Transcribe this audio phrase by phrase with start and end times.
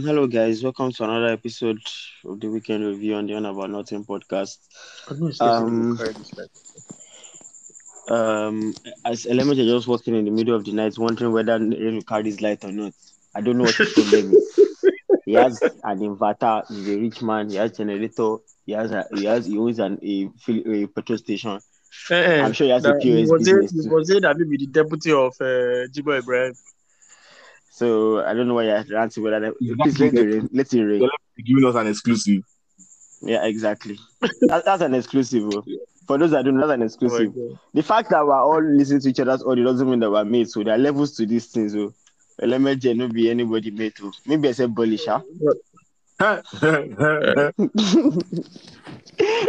[0.00, 0.62] Hello, guys.
[0.62, 1.80] Welcome to another episode
[2.24, 4.58] of the Weekend Review on the On About Nothing podcast.
[5.40, 5.98] Um,
[8.08, 8.74] um,
[9.04, 12.64] as Elemente just walking in the middle of the night, wondering whether Nelu carries light
[12.64, 12.92] or not.
[13.34, 14.60] I don't know what his problem is.
[15.24, 16.66] He has an inverter.
[16.68, 17.50] He's a rich man.
[17.50, 18.36] He has generator.
[18.66, 21.58] He has a, he has he owns an a, a petrol station.
[22.10, 23.94] Eh, I'm sure he has a POS was business it, too.
[23.94, 26.54] was it that maybe the deputy of uh, Jibo Ibrahim.
[27.78, 30.48] So I don't know why you're ranting whether that, please let it rain.
[30.52, 31.08] Let it rain.
[31.46, 32.42] giving us an exclusive.
[33.22, 34.00] Yeah, exactly.
[34.48, 35.44] that, that's an exclusive.
[35.54, 35.64] oh.
[36.08, 37.34] For those that don't know, that's an Oh exclusive.
[37.36, 37.58] God.
[37.74, 40.54] the fact that we're all listening to each other's audio doesn't mean that we're mates.
[40.54, 41.72] So there are levels to these things.
[41.74, 41.94] So
[42.40, 43.94] let me just not be anybody mate.
[44.02, 44.10] oh.
[44.26, 45.20] Maybe I said bullish, huh?
[46.20, 46.40] yeah,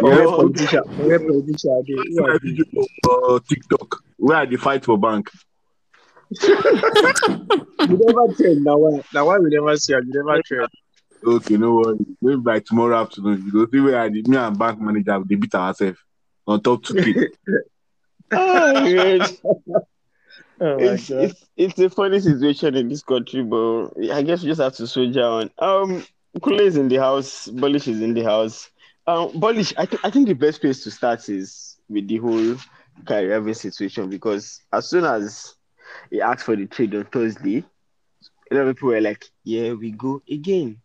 [0.02, 0.48] Where Oh?
[0.98, 1.95] Where are they?
[2.14, 2.64] Who are they?
[3.09, 4.03] uh, TikTok.
[4.17, 5.31] Where they fight for bank.
[6.31, 8.77] You never trend now.
[8.77, 9.01] Why?
[9.13, 10.01] Now why we never see her?
[10.01, 10.69] You never trend.
[11.25, 11.97] Okay, no worry.
[12.21, 15.36] Maybe by tomorrow afternoon, you go see where I did, me and bank manager they
[15.36, 15.99] beat ourselves
[16.47, 17.27] on top 2K.
[18.31, 19.83] oh, God.
[20.61, 21.23] Oh my it's, god.
[21.23, 24.88] it's it's a funny situation in this country, but I guess we just have to
[24.88, 25.49] soldier on.
[25.58, 26.05] Um,
[26.43, 28.69] Kule is in the house, Bullish is in the house.
[29.08, 32.55] Um, Bullish, I, th- I think the best place to start is with the whole
[33.05, 35.55] Kyrie Irving situation because as soon as
[36.12, 37.64] he asked for the trade on Thursday,
[38.52, 40.82] a lot of people were like, "Yeah, we go again."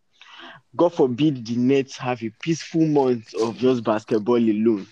[0.77, 4.87] God forbid the Nets have a peaceful month of just basketball alone.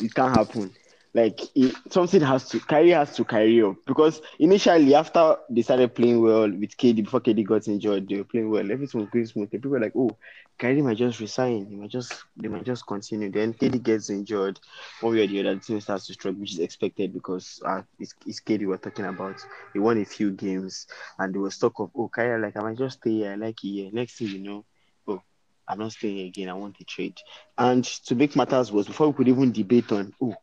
[0.00, 0.72] It can't happen
[1.14, 5.94] like it, something has to Kyrie has to carry up because initially after they started
[5.94, 8.70] playing well with KD before KD got injured, they were playing well.
[8.70, 9.50] Everything was going smooth.
[9.50, 10.16] People were like, "Oh,
[10.58, 11.66] Kyrie might just resign.
[11.66, 14.58] He might just they might just continue." Then KD gets injured,
[15.00, 17.82] one way or the other, the team starts to struggle, which is expected because uh,
[17.98, 19.36] it's, it's KD we're talking about.
[19.74, 20.86] He won a few games,
[21.18, 23.32] and there was talk of, "Oh, Kyrie, like I might just stay here.
[23.32, 24.64] I like here." Next thing you know,
[25.06, 25.20] oh,
[25.68, 26.48] I'm not staying again.
[26.48, 27.18] I want a trade.
[27.58, 30.34] And to make matters worse, before we could even debate on, oh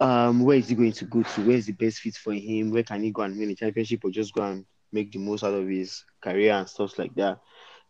[0.00, 1.46] um, where is he going to go to?
[1.46, 2.70] Where is the best fit for him?
[2.70, 5.44] Where can he go and win a championship or just go and make the most
[5.44, 7.40] out of his career and stuff like that?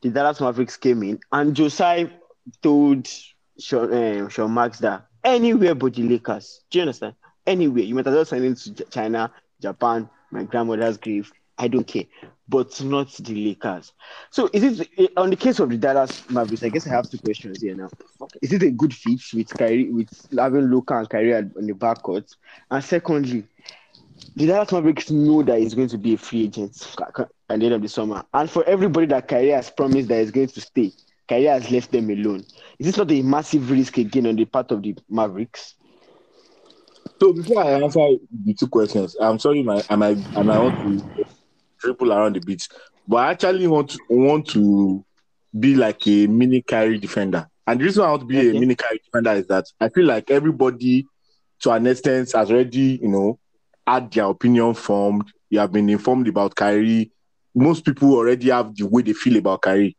[0.02, 2.10] The Dallas Mavericks came in and Joe Tsai
[2.62, 3.08] told
[3.58, 6.64] Sean, um, Sean Marks that anywhere but the Lakers.
[6.70, 7.14] Do you understand?
[7.46, 7.82] Anywhere.
[7.82, 11.32] You might as well sign into Ch- China, Japan, my grandmother's grave.
[11.56, 12.04] I don't care.
[12.48, 13.92] But not the Lakers.
[14.30, 16.62] So is it eh, on the case of the Dallas Mavericks?
[16.62, 17.90] I guess I have two questions here now.
[18.40, 22.34] Is it a good fit with Kyrie with having Luka and Kyrie on the backcourt?
[22.70, 23.44] And secondly,
[24.34, 26.96] the Dallas Mavericks know that he's going to be a free agent
[27.50, 28.24] at the end of the summer.
[28.32, 30.92] And for everybody that Kyrie has promised that he's going to stay,
[31.28, 32.44] Kyrie has left them alone.
[32.78, 35.74] Is this not a massive risk again on the part of the Mavericks?
[37.20, 38.06] So before I answer
[38.44, 41.24] the two questions, I'm sorry, my I might I might want to
[41.80, 42.66] triple around the beat,
[43.06, 45.04] but I actually want to want to
[45.58, 47.46] be like a mini Kyrie defender.
[47.66, 48.56] And the reason I want to be Okay.
[48.56, 51.06] a mini Kyrie defender is that I feel like everybody,
[51.60, 53.38] to an extent, has already you know
[53.86, 55.30] had their opinion formed.
[55.50, 57.10] You have been informed about Kyrie.
[57.54, 59.96] Most people already have the way they feel about Kyrie.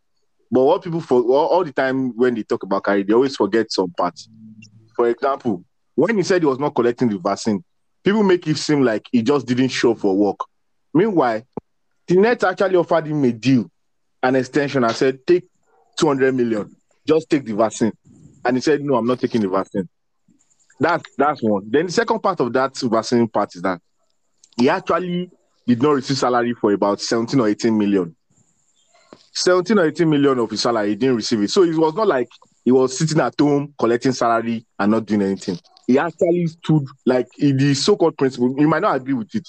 [0.51, 3.35] But what people for all, all the time when they talk about Kyrie, they always
[3.35, 4.29] forget some parts.
[4.95, 5.63] For example,
[5.95, 7.63] when he said he was not collecting the vaccine,
[8.03, 10.37] people make it seem like he just didn't show for work.
[10.93, 11.43] Meanwhile,
[12.09, 13.69] the Nets actually offered him a deal,
[14.23, 15.47] an extension, and said, take
[15.97, 16.75] 200 million,
[17.07, 17.93] just take the vaccine.
[18.43, 19.87] And he said, no, I'm not taking the vaccine.
[20.79, 21.69] That, that's one.
[21.69, 23.79] Then the second part of that vaccine part is that
[24.57, 25.29] he actually
[25.67, 28.15] did not receive salary for about 17 or 18 million.
[29.33, 31.51] 17 or 18 million of his salary, he didn't receive it.
[31.51, 32.29] So it was not like
[32.65, 35.59] he was sitting at home collecting salary and not doing anything.
[35.85, 38.55] He actually stood like the so-called principle.
[38.57, 39.47] You might not agree with it,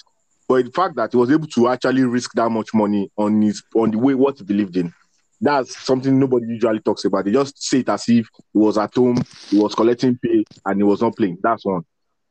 [0.50, 3.62] but the fact that he was able to actually risk that much money on his
[3.72, 4.93] on the way what he believed in,
[5.41, 7.25] that's something nobody usually talks about.
[7.25, 10.77] They just say it as if he was at home, he was collecting pay, and
[10.77, 11.39] he was not playing.
[11.41, 11.83] That's one.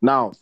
[0.01, 0.33] Now,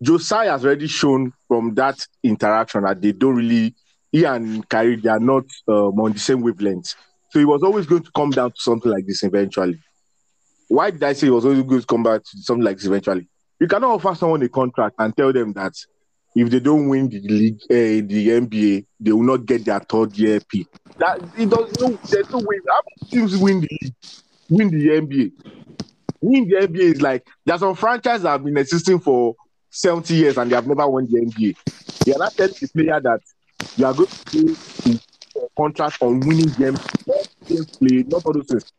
[0.00, 3.74] Joe Tsai has already shown from that interaction that they don't really,
[4.12, 6.94] he and Kyrie, they are not um, on the same wavelength.
[7.30, 9.80] So he was always going to come down to something like this eventually.
[10.68, 12.86] Why did I say he was always going to come back to something like this
[12.86, 13.28] eventually?
[13.58, 15.72] You cannot offer someone a contract and tell them that
[16.36, 20.16] if they don't win the league, uh, the NBA, they will not get their third
[20.18, 20.66] year P.
[20.98, 22.60] That it does no, there's no way.
[22.68, 23.94] How many teams win the league,
[24.50, 25.32] win the NBA?
[26.20, 29.34] Win the NBA is like there's some franchises that have been existing for
[29.70, 31.56] 70 years and they have never won the NBA.
[32.04, 33.20] They are not telling the player that
[33.78, 34.98] you are going to pay
[35.42, 36.80] a contract on winning games,
[37.78, 38.72] played, not all those things.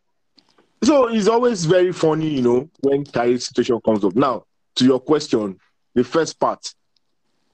[0.84, 4.16] So it's always very funny, you know, when Kyrie's situation comes up.
[4.16, 4.44] Now,
[4.76, 5.58] to your question,
[5.96, 6.60] the first part,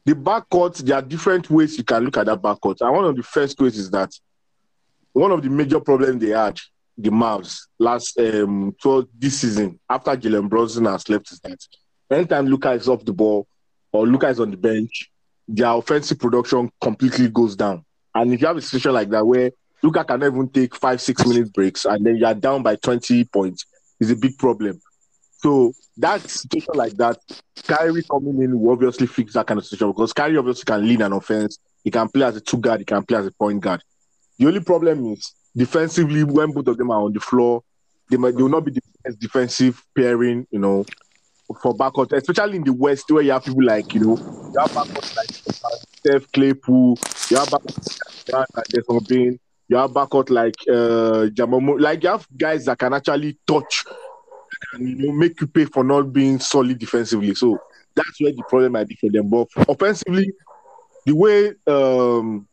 [0.06, 2.82] the backcourt, there are different ways you can look at that backcourt.
[2.82, 4.12] And one of the first ways is that
[5.14, 6.60] one of the major problems they had,
[6.98, 11.58] the Mavs last um so this season after Jalen Brunson has left is that
[12.12, 13.48] anytime Luka is off the ball
[13.92, 15.10] or Luka is on the bench,
[15.48, 17.84] their offensive production completely goes down.
[18.14, 19.52] And if you have a situation like that where
[19.82, 23.24] Luka can even take five, six minute breaks and then you are down by 20
[23.26, 23.66] points,
[24.00, 24.80] is a big problem.
[25.44, 27.18] So that situation like that,
[27.68, 31.02] Kyrie coming in will obviously fix that kind of situation because Kyrie obviously can lead
[31.02, 31.60] an offense.
[31.84, 33.84] He can play as a two guard, he can play as a point guard.
[34.40, 37.62] The only problem is defensively, when both of them are on the floor,
[38.10, 40.86] they might they will not be the best defensive pairing, you know,
[41.62, 44.72] for backcourt, especially in the West where you have people like, you know, you have
[44.72, 45.30] backcourt like
[45.98, 46.98] Steph Claypool,
[47.30, 52.10] you have backcourt like Desmond Bane, you have backcourt like uh Ja Morant, like you
[52.10, 53.84] have guys that can actually touch
[54.74, 57.36] and you know make you pay for not being solid defensively.
[57.36, 57.60] So
[57.96, 59.30] that's where the problem might be for them.
[59.30, 60.32] But offensively,
[61.06, 62.48] the way um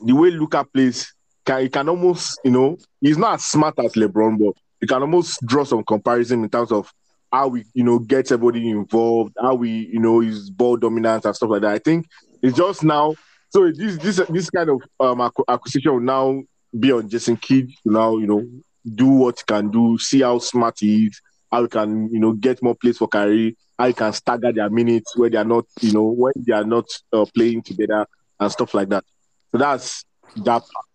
[0.00, 1.12] the way Luka plays,
[1.44, 5.02] can, he can almost, you know, he's not as smart as LeBron, but you can
[5.02, 6.92] almost draw some comparison in terms of
[7.32, 11.34] how we, you know, get everybody involved, how we, you know, his ball dominance and
[11.34, 11.72] stuff like that.
[11.72, 12.06] I think
[12.42, 13.14] it's just now.
[13.50, 16.42] So this this this kind of um acquisition will now
[16.78, 18.46] be on Jason Kidd now, you know,
[18.94, 22.62] do what he can do, see how smart he is, how can, you know, get
[22.62, 25.92] more plays for Kyrie, how he can stagger their minutes where they are not, you
[25.92, 28.06] know, when they are not uh, playing together
[28.40, 29.04] and stuff like that.
[29.52, 30.04] So that's
[30.36, 30.86] that part.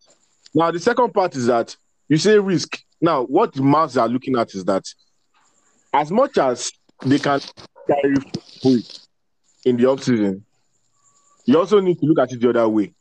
[0.54, 1.76] Now the second part is that
[2.08, 2.80] you say risk.
[3.02, 4.84] Now what the Mavs are looking at is that
[5.94, 6.72] as much as
[7.06, 7.40] they can
[7.88, 8.16] carry
[9.66, 10.42] in the offseason,
[11.46, 12.94] you also need to look at it the other way.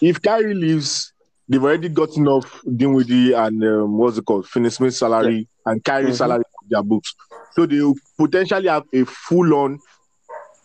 [0.00, 1.12] If Kyrie leaves,
[1.48, 6.16] they've already gotten off Dinwiddie and um, what's it called, Finney Smith's salary and Kyrie's
[6.16, 6.18] Mhm.
[6.18, 7.14] salary their books.
[7.52, 7.80] So they
[8.18, 9.78] potentially have a full-on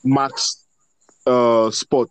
[0.03, 0.65] max
[1.25, 2.09] uh, spot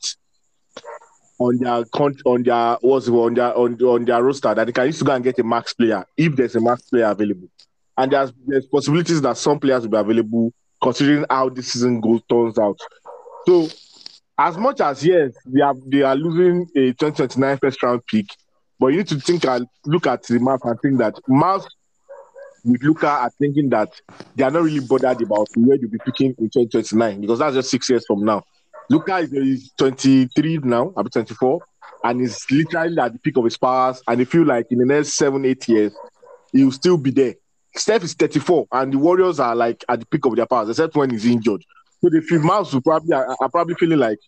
[1.38, 1.84] on their
[2.24, 5.04] on their what's it on their on, on their roster that they can use to
[5.04, 7.48] go and get a max player if there's a max player available.
[7.96, 10.52] And there's there's possibilities that some players will be available
[10.82, 12.78] considering how this season goes turns out.
[13.46, 13.68] So
[14.38, 18.26] as much as yes, they are they are losing a 2029 first round pick,
[18.78, 21.66] but you need to think and look at the map and think that Mavs
[22.66, 24.00] with Luka are thinking that
[24.34, 27.70] they are not really bothered about where they'll be picking in 2029 because that's just
[27.70, 28.42] six years from now.
[28.90, 31.60] Luka is, is 23 now, I'll be 24,
[32.04, 34.02] and he's literally at the peak of his powers.
[34.06, 35.92] And they feel like in the next seven, eight years,
[36.52, 37.34] he will still be there.
[37.74, 40.94] Steph is 34, and the Warriors are like at the peak of their powers, except
[40.96, 41.62] when he's injured.
[42.00, 44.18] So the feel Mavs will probably are, are probably feeling like,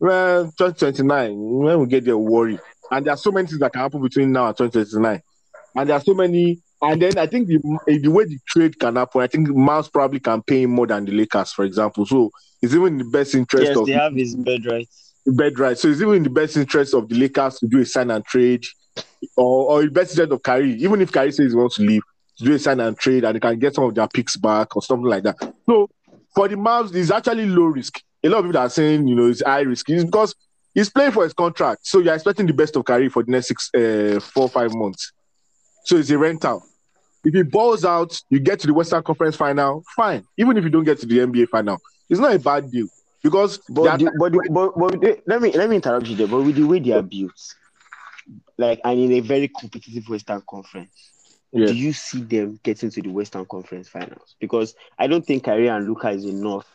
[0.00, 2.58] well, 2029, when we get there, worry.
[2.90, 5.22] And there are so many things that can happen between now and 2029.
[5.74, 6.60] And there are so many.
[6.80, 10.20] And then I think the the way the trade can happen, I think Mavs probably
[10.20, 12.06] can pay him more than the Lakers, for example.
[12.06, 12.30] So
[12.62, 13.70] it's even in the best interest of.
[13.70, 14.88] Yes, of they have his bed right.
[15.26, 15.76] bed right.
[15.76, 18.24] So it's even in the best interest of the Lakers to do a sign and
[18.24, 18.64] trade,
[19.36, 20.74] or or the best interest of Kyrie.
[20.74, 22.02] Even if Kyrie says he wants to leave,
[22.38, 24.76] to do a sign and trade, and they can get some of their picks back
[24.76, 25.36] or something like that.
[25.66, 25.88] So
[26.34, 28.00] for the Mavs, it's actually low risk.
[28.22, 29.90] A lot of people are saying, you know, it's high risk.
[29.90, 30.34] It's because
[30.74, 33.48] he's playing for his contract, so you're expecting the best of Kyrie for the next
[33.48, 35.12] six, uh, four, five months.
[35.88, 36.62] So it's a rental.
[37.24, 40.22] If he balls out, you get to the Western Conference final, fine.
[40.36, 41.78] Even if you don't get to the NBA final,
[42.10, 42.88] it's not a bad deal
[43.22, 46.26] because But, the, but, the, but, but let me let me interrupt you there.
[46.26, 47.32] But with the way they are built,
[48.58, 51.10] like and in a very competitive Western Conference,
[51.54, 54.36] do you see them getting to the Western Conference Finals?
[54.38, 56.66] Because I don't think Kyrie and Luka is enough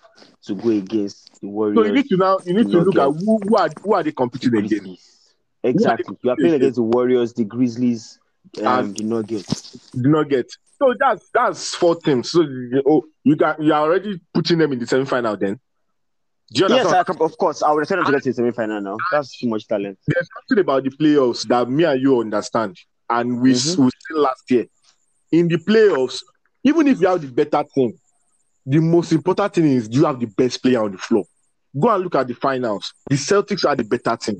[0.45, 1.77] to go against the Warriors.
[1.77, 4.01] So you need to now you need to look at who, who are who are
[4.01, 5.35] they competing the against.
[5.61, 6.17] Exactly.
[6.23, 8.17] You are playing against the Warriors, the Grizzlies,
[8.62, 9.72] And- the Nuggets.
[9.93, 10.51] Do not get.
[10.79, 12.31] So that's that's four teams.
[12.31, 15.38] So you- oh, you got you are already putting them in the semi final.
[15.38, 15.60] Then
[16.51, 16.86] do you Yes?
[16.88, 17.63] I, of course.
[17.63, 18.98] I would expect them to get to the semi-final now.
[19.12, 19.98] That's too much talent.
[20.05, 22.77] There's something about the playoffs that me and you understand,
[23.10, 23.77] and we Mhm.
[23.77, 24.65] we seen last year.
[25.31, 26.19] In the playoffs,
[26.63, 27.93] even if you have the better team,
[28.65, 31.24] the most important thing is you have the best player on the floor.
[31.79, 32.93] Go and look at the finals.
[33.10, 34.38] The Celtics are the better team.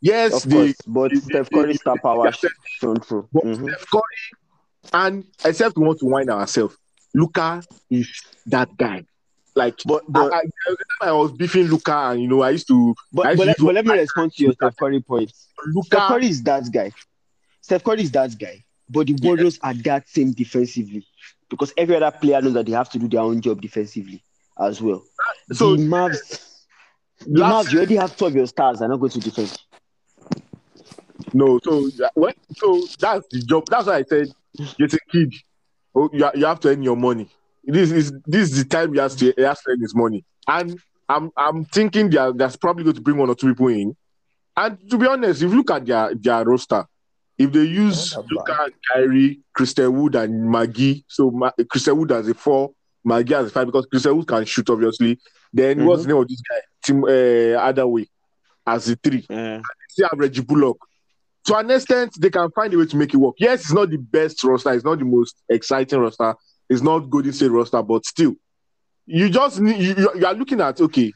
[0.00, 0.74] Yes, Of they course.
[0.86, 3.28] But the- Steph the- Curry star power the- shown through.
[3.32, 3.68] But Mhm.
[3.68, 6.76] Steph Curry, and except we want to wind ourselves,
[7.14, 8.08] Luka is
[8.46, 9.04] that guy.
[9.56, 12.68] Like, But I, but I, time I was beefing Luka, and you know, I used
[12.68, 15.30] to but, used but, to let, but let me respond to your Steph Curry point.
[15.30, 15.96] Steph Luka.
[16.08, 16.92] Curry is that guy.
[17.60, 18.64] Steph Curry is that guy.
[18.88, 21.04] But the Warriors are that same defensively.
[21.48, 24.22] Because every other player knows that they have to do their own job defensively
[24.58, 25.02] as well.
[25.52, 26.40] So the Mavs,
[27.26, 29.56] the Mavs, you already have two of your stars are not going to defend.
[31.34, 33.64] No, so when, so that's the job.
[33.68, 34.28] That's why I said,
[34.78, 35.34] get a kid.
[35.94, 37.28] Oh, you, you have to earn your money.
[37.64, 40.24] This is this is the time he has to he has to earn his money.
[40.48, 43.68] And I'm I'm thinking they are, that's probably going to bring one or two people
[43.68, 43.96] in.
[44.56, 46.84] And to be honest, if you look at their their roster,
[47.38, 52.34] If they use Luka Kyrie, Christian Wood and McGee, so Ma- Christian Wood as a
[52.34, 52.72] four,
[53.06, 55.18] McGee as a five, because Christian Wood can shoot, obviously.
[55.52, 56.60] Then what's the name of this guy?
[56.82, 58.06] Tim uh, Hardaway
[58.66, 59.24] as a three.
[59.30, 60.78] Uh, Still have Reggie Bullock.
[61.50, 63.34] To an extent, they can find a way to make it work.
[63.38, 66.36] Yes, it's not the best roster, it's not the most exciting roster,
[66.68, 68.36] it's not Golden State roster, but still,
[69.04, 69.74] you just you,
[70.14, 71.12] you- are looking at okay,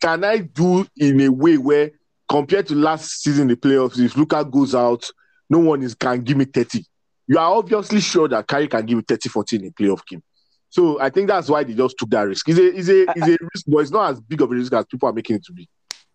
[0.00, 1.92] can I do in a way where
[2.28, 5.08] compared to last season the playoffs, if Luka goes out,
[5.48, 6.84] no one is can give me 30.
[7.28, 10.22] You are obviously sure that Kyrie can give you 30 14 in a playoff game.
[10.68, 12.48] So I think that's why they just took that risk.
[12.48, 14.72] It's a, it's a, it's a risk, but it's not as big of a risk
[14.72, 15.68] as people are making it to be.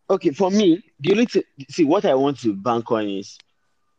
[0.09, 3.37] Okay, for me, the only to see what I want to bank on is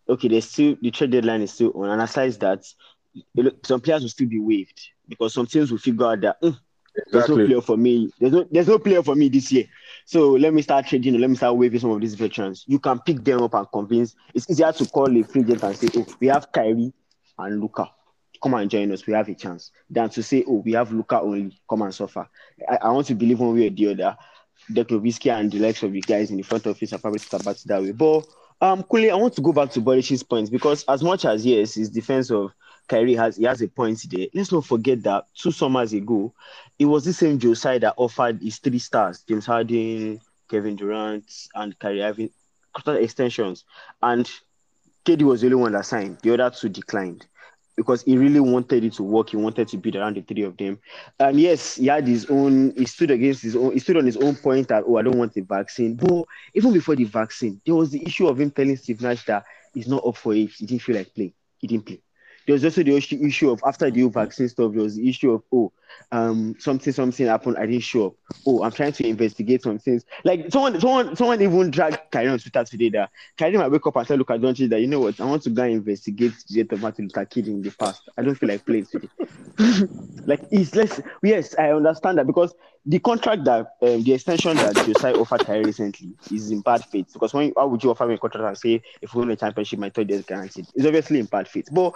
[0.09, 0.29] okay.
[0.29, 2.65] There's still the trade deadline is still on, and aside that,
[3.65, 6.51] some players will still be waived because some teams will figure out that "Hmm,
[7.13, 8.11] there's no player for me.
[8.19, 9.65] There's no there's no player for me this year.
[10.05, 11.19] So let me start trading.
[11.21, 12.65] Let me start waiving some of these veterans.
[12.67, 14.15] You can pick them up and convince.
[14.35, 16.93] It's easier to call a free agent and say, "Oh, we have Kyrie
[17.39, 17.89] and Luka.
[18.43, 19.07] Come and join us.
[19.07, 21.57] We have a chance." Than to say, "Oh, we have Luka only.
[21.69, 22.29] Come and suffer."
[22.69, 24.17] I, I want to believe one way or the other.
[24.71, 27.57] Declan Whiskey and the likes of the guys in the front office are probably about
[27.67, 27.93] that way.
[27.93, 28.27] But
[28.61, 31.75] um, Kule, I want to go back to Bolish's points because as much as yes,
[31.75, 32.53] his defense of
[32.89, 34.27] Kyrie has he has a point there.
[34.35, 36.33] Let's not forget that two summers ago,
[36.79, 41.25] it was the same Joe Tsai that offered his three stars, James Harden, Kevin Durant,
[41.55, 42.31] and Kyrie Irving
[42.87, 43.65] extensions.
[44.03, 44.31] And
[45.05, 46.19] KD was the only one that signed.
[46.23, 47.27] The other two declined
[47.81, 49.31] because he really wanted it to work.
[49.31, 50.79] He wanted to build around the three of them.
[51.19, 54.19] And yes, he had his own, he stood against his own, he stood on his
[54.19, 55.95] own point that, oh, I don't want the vaccine.
[55.95, 59.45] But even before the vaccine, there was the issue of him telling Steve Nash that
[59.73, 60.51] he's not up for it.
[60.51, 61.33] He didn't feel like playing.
[61.57, 62.03] He didn't play.
[62.47, 65.43] There was also the issue of after the vaccine stuff, there was the issue of,
[65.51, 65.73] oh,
[66.13, 67.57] um, something, something happened.
[67.59, 68.15] I didn't show up.
[68.47, 70.05] Oh, I'm trying to investigate some things.
[70.25, 73.97] Like someone, someone, someone even dragged Kyrie on Twitter today that Kyrie might wake up
[73.97, 76.73] and Luka Doncic that you know what, I want to go and investigate the death
[76.73, 78.03] of Martin Luther in the past.
[78.17, 79.09] I don't feel like playing today.
[80.27, 81.01] like it's less.
[81.23, 82.55] Yes, I understand that because
[82.87, 86.85] the contract that um, the extension that Joe Tsai offered Kyrie recently is in bad
[86.85, 87.13] faith.
[87.13, 89.37] Because when why would you offer me a contract and say if we win a
[89.37, 90.67] championship, my third is guaranteed?
[90.75, 91.69] It's obviously in bad faith.
[91.71, 91.93] But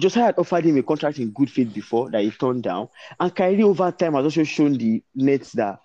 [0.00, 2.88] Joe Tsai had offered him a contract in good faith before that he turned down,
[3.18, 5.80] and Kyrie over time has also shown the Nets that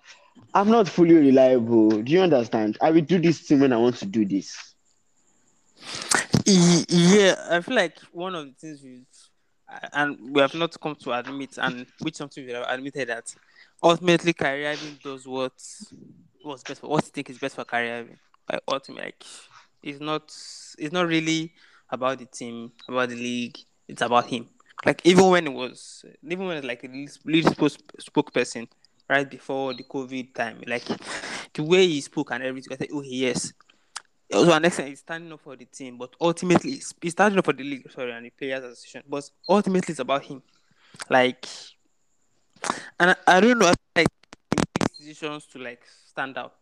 [0.54, 2.02] I'm not fully reliable.
[2.02, 2.78] Do you understand?
[2.80, 4.74] I will do this thing when I want to do this.
[6.46, 9.04] Yeah, I feel like one of the things we
[9.92, 13.34] and we have not come to admit, and which something we have admitted that
[13.82, 15.52] ultimately Kyrie Irving does what
[16.42, 18.18] what's best for what he think is best for Kyrie Irving.
[18.50, 19.24] Like ultimately, like
[19.82, 20.24] it's not
[20.78, 21.52] it's not really
[21.90, 23.58] about the team, about the league.
[23.88, 24.48] It's about him.
[24.84, 28.68] Like even when it was, even when it's like a spoke, spokesperson
[29.08, 30.84] right before the COVID time, like
[31.52, 33.52] the way he spoke and everything, I said, oh yes,
[34.32, 37.52] also an extent he's standing up for the team, but ultimately he's, standing up for
[37.52, 39.02] the league, sorry, and the players association.
[39.08, 40.42] But ultimately it's about him.
[41.08, 41.46] Like
[42.98, 44.08] and I, I don't know I like
[44.96, 46.56] decisions to like stand out.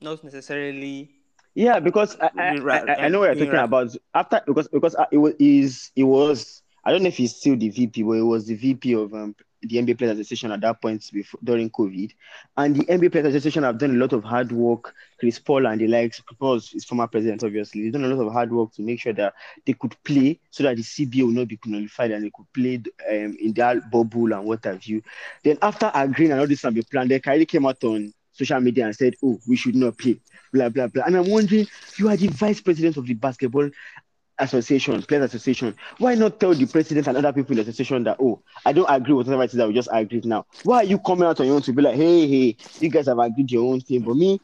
[0.00, 1.10] Not necessarily
[1.56, 3.96] Yeah, because I, I, I, I know what you're talking about.
[4.14, 7.56] After because because uh, it was is it was I don't know if he's still
[7.56, 10.82] the VP, but it was the VP of um, the NBA Players Association at that
[10.82, 12.12] point before during COVID,
[12.58, 14.94] and the NBA Players Association have done a lot of hard work.
[15.18, 18.26] Chris Paul and the likes, Chris Paul is former president, obviously, they've done a lot
[18.26, 19.32] of hard work to make sure that
[19.64, 22.82] they could play so that the CBA will not be nullified and they could play
[23.10, 25.02] um, in that bubble and what have you.
[25.42, 28.60] Then after agreeing and all this had been planned, then Kyrie came out on social
[28.60, 30.20] media and said, "Oh, we should not play."
[30.52, 31.04] Blah blah blah.
[31.06, 31.66] And I'm wondering,
[31.98, 33.68] you are the vice president of the basketball
[34.38, 35.74] association, players association.
[35.98, 38.86] Why not tell the president and other people in the association that, oh, I don't
[38.88, 40.46] agree with whatever it is that we just agreed now?
[40.62, 43.06] Why are you coming out on your own to be like, hey, hey, you guys
[43.06, 44.40] have agreed your own thing, but me,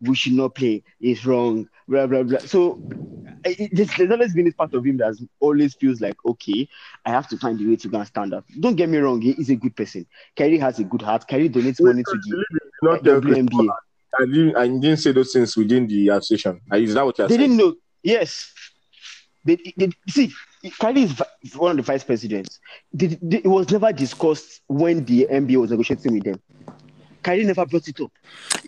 [0.00, 0.82] we should not play.
[1.00, 1.68] It's wrong.
[1.88, 2.38] Blah blah blah.
[2.40, 2.80] So
[3.44, 6.68] it, there's, there's always been this part of him that always feels like, okay,
[7.04, 8.44] I have to find a way to go and stand up.
[8.58, 10.06] Don't get me wrong, he is a good person.
[10.34, 11.26] Kerry has a good heart.
[11.28, 12.44] Kerry donates money to the
[12.82, 13.68] Not the WNBA.
[14.18, 16.60] I didn't, I didn't say those things within the association.
[16.72, 17.50] Is that what you're They saying?
[17.50, 17.74] didn't know.
[18.02, 18.52] Yes.
[19.44, 20.32] They, they see,
[20.80, 21.20] Kyrie is
[21.54, 22.58] one of the vice presidents.
[22.92, 26.40] They, they- it was never discussed when the NBA was negotiating with them.
[27.26, 28.12] Kyrie never brought it up.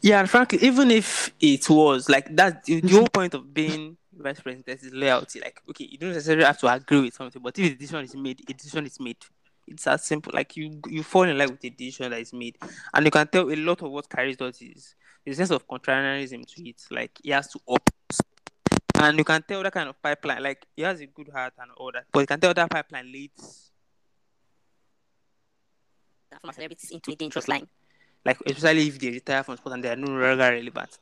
[0.03, 3.97] Yeah, and frankly, even if it was like that, the, the whole point of being
[4.12, 5.38] vice president is loyalty.
[5.38, 8.17] Like, okay, you don't necessarily have to agree with something, but if a decision is
[8.17, 9.17] made, a decision is made.
[9.69, 10.33] It's as simple.
[10.35, 12.59] Like you, you fall in love with the decision that is made,
[12.93, 16.45] and you can tell a lot of what Kyrie does is a sense of contrarianism
[16.45, 16.83] to it.
[16.91, 17.88] Like he has to up,
[18.97, 20.43] and you can tell that kind of pipeline.
[20.43, 23.12] Like he has a good heart and all that, but you can tell that pipeline
[23.12, 23.71] leads
[26.41, 27.69] former celebrities into a dangerous line.
[28.28, 30.99] Like especially if they retire from sport and they are no longer relevant.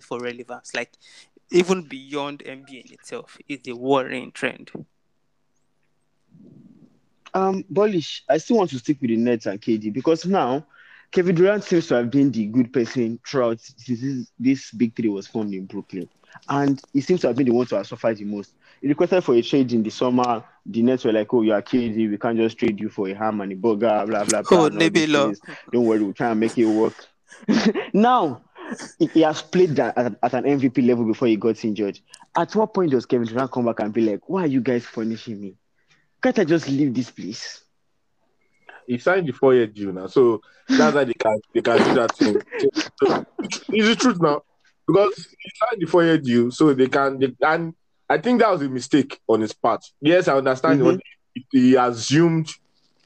[0.00, 0.72] For relevance.
[0.74, 0.92] Like
[1.50, 4.70] even beyond NBA itself, is a worrying trend.
[7.34, 10.64] Um, Polish, I still want to stick with the Nets and KD because now
[11.10, 15.08] Kevin Durant seems to have been the good person throughout since this, this big three
[15.08, 16.08] was formed in Brooklyn.
[16.48, 18.54] And he seems to have been the one to have suffered the most.
[18.84, 20.44] He requested for a trade in the summer.
[20.66, 22.06] The Nets were like, oh, you are crazy.
[22.06, 24.42] We can't just trade you for a ham and a burger, blah, blah, blah.
[24.58, 25.32] Oh, and all Nebula.
[25.72, 26.92] Don't worry, we'll try and make it work.
[27.94, 28.42] now,
[28.98, 31.98] he- he has played that at, at an MVP level before he got injured.
[32.36, 34.84] At what point does Kevin Durant come back and be like, why are you guys
[34.84, 35.54] punishing me?
[36.22, 37.62] Can't I just leave this place?
[38.86, 41.94] he signed the four year deal now, so that's why they can they can do
[41.94, 42.38] that thing.
[43.02, 43.24] So,
[43.70, 44.42] it's the truth now
[44.86, 47.18] because he signed the four year deal, so they can.
[47.18, 47.72] They, and
[48.14, 49.84] I think that was a mistake on his part.
[50.00, 50.84] Yes, I understand Mhm.
[50.84, 51.00] what
[51.34, 52.48] he, he assumed.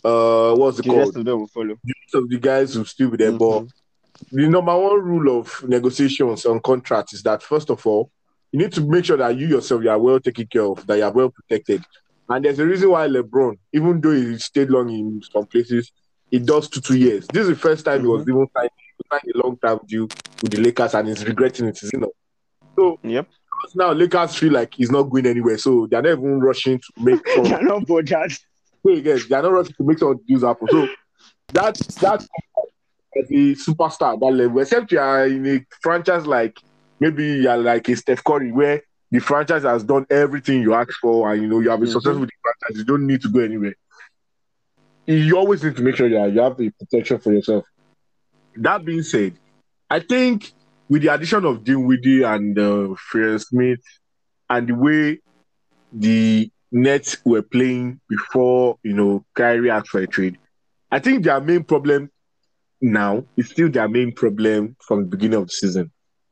[0.04, 1.16] Uh, what's it The rest called?
[1.16, 1.76] of them will follow.
[1.82, 3.70] Most of the guys will still be there, but Mhm.
[4.32, 8.10] the number one rule of negotiations on contracts is that first of all,
[8.52, 10.98] you need to make sure that you yourself you are well taken care of, that
[10.98, 11.82] you are well protected.
[12.28, 15.90] And there's a reason why LeBron, even though he stayed long in some places,
[16.30, 17.26] he does two two years.
[17.28, 18.70] This is the first time he was even signed,
[19.10, 20.06] signed a long term deal
[20.42, 22.12] with the Lakers and he's regretting it, you know.
[22.78, 23.26] So Yep.
[23.74, 27.20] Now Lakers feel like he's not going anywhere, so they're not even rushing to make
[27.34, 28.32] sure They're not bothered.
[28.32, 30.68] so again, they're not rushing to make some deals happen.
[30.70, 30.88] So
[31.52, 32.22] that that
[33.16, 36.56] as a superstar at that level, except you are in a franchise like
[37.00, 40.98] maybe you are like a Steph Curry, where the franchise has done everything you asked
[41.00, 41.92] for, and you know you have been Mhm.
[41.92, 42.78] successful with the franchise.
[42.78, 43.74] You don't need to go anywhere.
[45.06, 47.64] You always need to make sure that you have the protection for yourself.
[48.56, 49.38] That being said,
[49.88, 50.52] I think
[50.88, 53.80] with the addition of Dinwiddie and uh, Freya Smith
[54.48, 55.20] and the way
[55.92, 60.38] the Nets were playing before, you know, Kyrie asked for a trade,
[60.90, 62.10] I think their main problem
[62.80, 65.90] now is still their main problem from the beginning of the season,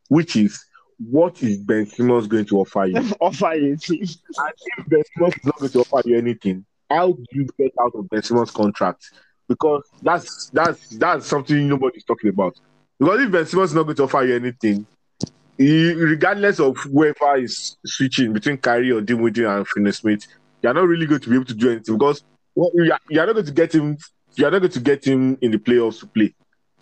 [0.09, 0.65] which is
[0.99, 2.97] what is Ben Simmons going to offer you?
[3.21, 3.89] Offer it.
[3.89, 7.73] And if Ben Simmons is not going to offer you anything, how do you get
[7.81, 9.05] out of Ben Simmons' contract?
[9.49, 12.57] Because that's that's that's something nobody's talking about.
[12.99, 14.87] Because if Ben Simmons is not going to offer you anything,
[15.59, 20.27] he, regardless of whoever is switching between Kyrie or Dinwiddie and Finney Smith,
[20.63, 22.23] you're not really going to be able to do anything because
[22.55, 23.99] well, you are, you are not going to get him.
[24.35, 26.35] You are not going to get him in the playoffs to play.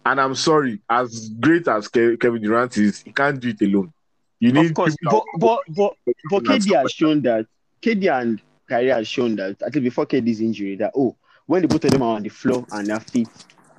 [0.07, 3.93] And I'm sorry, as great as Ke- Kevin Durant is, he can't do it alone.
[4.39, 5.95] You need Of course, but but but
[6.31, 7.47] but KD has shown that
[7.81, 11.69] KD and Kyrie has shown that at least before KD's injury that oh when the
[11.69, 13.29] both of them are on the floor and they're fit,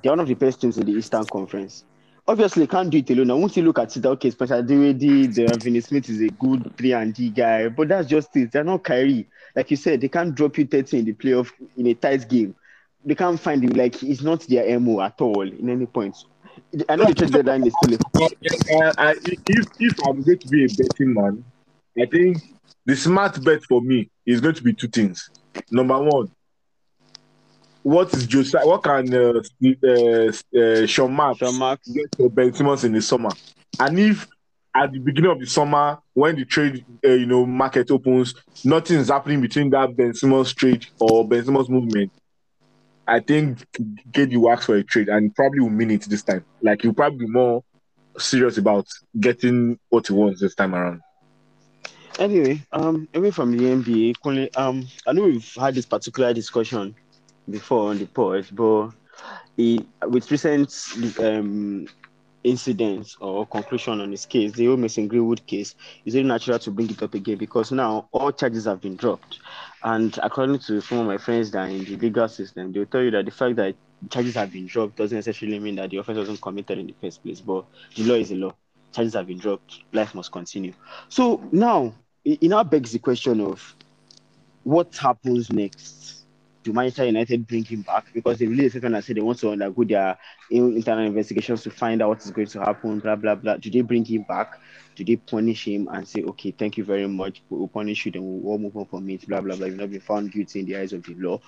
[0.02, 1.84] they're one of the best teams in the Eastern Conference.
[2.28, 3.40] Obviously, can't do it alone.
[3.40, 7.14] Once you look at it, okay, Spencer the Finney Smith is a good three and
[7.14, 8.50] D guy, but that's just it.
[8.50, 9.28] They're not Kyrie.
[9.54, 12.56] Like you said, they can't drop you 30 in the playoff in a tight game.
[13.04, 13.76] They can't find it.
[13.76, 16.16] Like it's not their MO at all in any point.
[16.88, 17.94] I know the trade deadline is still.
[17.94, 19.14] uh,
[19.78, 21.44] if I'm going to be a betting man,
[22.00, 22.38] I think
[22.84, 25.30] the smart bet for me is going to be two things.
[25.70, 26.30] Number one,
[27.86, 28.64] what is Joe Tsai?
[28.64, 29.40] What can uh,
[29.86, 31.86] uh, uh, Sean Marks Sean Marks.
[31.86, 33.30] get for Ben Simmons in the summer?
[33.78, 34.26] And if
[34.74, 38.96] at the beginning of the summer, when the trade, uh, you know, market opens, nothing
[38.98, 42.10] is happening between that Ben Simmons trade or Ben Simmons movement,
[43.06, 43.64] I think
[44.16, 46.44] will ask for a trade and probably will mean it this time.
[46.62, 47.62] Like he'll probably be more
[48.18, 48.88] serious about
[49.20, 51.02] getting what he wants this time around.
[52.18, 56.96] Anyway, um, away from the NBA, um, I know we've had this particular discussion
[57.48, 58.90] before on the pod, but
[59.56, 60.72] he, with recent
[61.20, 61.86] um
[62.44, 66.70] incidents or conclusion on his case, the whole Mason Greenwood case, it's very natural to
[66.70, 69.40] bring it up again because now all charges have been dropped,
[69.82, 73.10] and according to some of my friends that in the legal system, they'll tell you
[73.10, 73.74] that the fact that
[74.10, 77.22] charges have been dropped doesn't necessarily mean that the offense wasn't committed in the first
[77.22, 77.64] place, but
[77.96, 78.54] the law is the law.
[78.92, 79.80] Charges have been dropped.
[79.92, 80.72] Life must continue.
[81.08, 83.74] So now it it now begs the question of
[84.62, 86.15] what happens next.
[86.66, 88.12] Do Manchester United bring him back?
[88.12, 90.18] Because they released a and said they want to undergo their
[90.50, 93.56] internal investigations to find out what is going to happen, blah, blah, blah.
[93.56, 94.58] Do they bring him back?
[94.96, 98.42] Do they punish him and say, okay, thank you very much, we'll punish you, then
[98.42, 99.66] we'll move on from it, blah, blah, blah.
[99.66, 101.40] You've not been found guilty in the eyes of the law.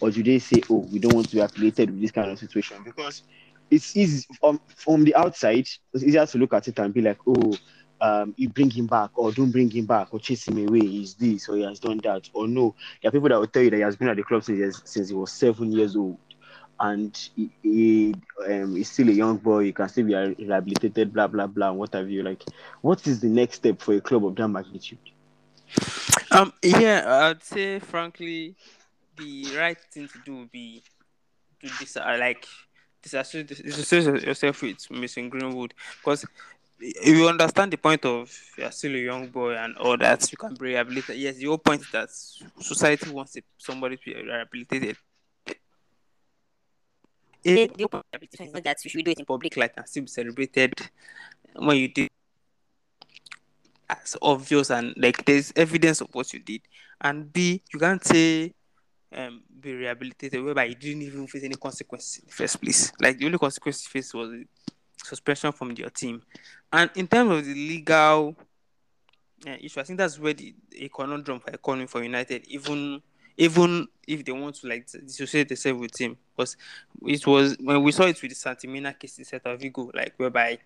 [0.00, 2.38] Or do they say, oh, we don't want to be affiliated with this kind of
[2.38, 2.76] situation?
[2.84, 3.22] Because
[3.70, 7.18] it's easy from, from the outside, it's easier to look at it and be like,
[7.26, 7.54] oh,
[8.00, 10.80] um, you bring him back or don't bring him back or chase him away.
[10.80, 12.74] He's this or he has done that or no.
[13.02, 14.78] There are people that will tell you that he has been at the club since
[14.78, 16.18] he, since he was seven years old
[16.80, 18.14] and he, he
[18.46, 19.64] um, he's still a young boy.
[19.64, 22.22] He can still be rehabilitated, blah blah blah, what have you.
[22.22, 22.44] Like,
[22.82, 24.98] what is the next step for a club of that magnitude?
[26.30, 28.56] Um, yeah, I'd say frankly,
[29.16, 30.82] the right thing to do would be
[31.62, 32.46] to dis- like
[33.02, 36.24] disassociate yourself with Mason Greenwood because
[36.78, 40.54] you understand the point of you're still a young boy and all that you can
[40.54, 41.20] be rehabilitated.
[41.20, 42.10] Yes, the whole point is that
[42.62, 44.96] society wants somebody to be rehabilitated.
[47.44, 49.56] Eh, the whole point of rehabilitation is not that you should do it in public
[49.56, 50.74] light and still be celebrated
[51.54, 52.08] when you did
[53.88, 56.60] as obvious and like there's evidence of what you did.
[57.00, 58.52] And B, you can't say
[59.14, 62.92] um be rehabilitated whereby you didn't even face any consequences in the first place.
[63.00, 64.30] Like the only consequence you faced was
[65.04, 66.22] suspension from your team.
[66.72, 68.36] And in terms of the legal
[69.46, 73.00] uh, issue, I think that's where the a conundrum for economy for United, even
[73.36, 76.56] even if they want to like dissociate themselves with him, because
[77.02, 80.14] it was when we saw it with the Santi Mina case in Celta Vigo, like
[80.16, 80.58] whereby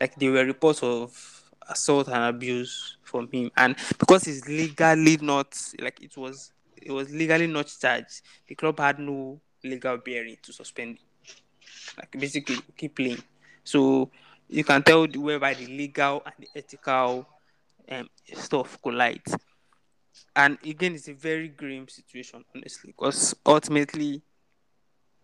[0.00, 5.58] like there were reports of assault and abuse from him, and because he's legally not
[5.80, 10.52] like it was it was legally not charged, the club had no legal bearing to
[10.52, 10.98] suspend.
[11.96, 13.22] Like basically keep playing.
[13.64, 14.10] So
[14.48, 17.26] you can tell whereby the legal and the ethical
[17.90, 19.22] um, stuff collide.
[20.34, 24.22] And again, it's a very grim situation, honestly, because ultimately,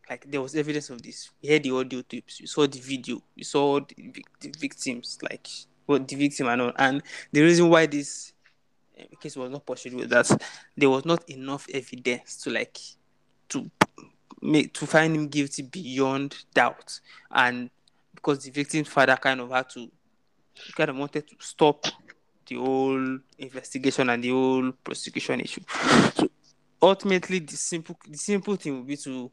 [0.09, 1.31] like there was evidence of this.
[1.43, 5.49] We heard the audio tapes, we saw the video, we saw the, the victims, like
[5.87, 6.73] the victim and all.
[6.77, 8.33] And the reason why this
[8.99, 10.43] um, case was not pursued was that
[10.77, 12.79] there was not enough evidence to like
[13.51, 13.71] to
[14.41, 17.01] make to find him guilty beyond doubt.
[17.31, 17.71] And
[18.15, 19.91] because the victim's father kind of had to
[20.77, 21.87] kind of wanted to stop
[22.47, 25.63] the whole investigation and the whole prosecution issue.
[26.15, 26.29] So
[26.81, 29.31] ultimately the simple the simple thing would be to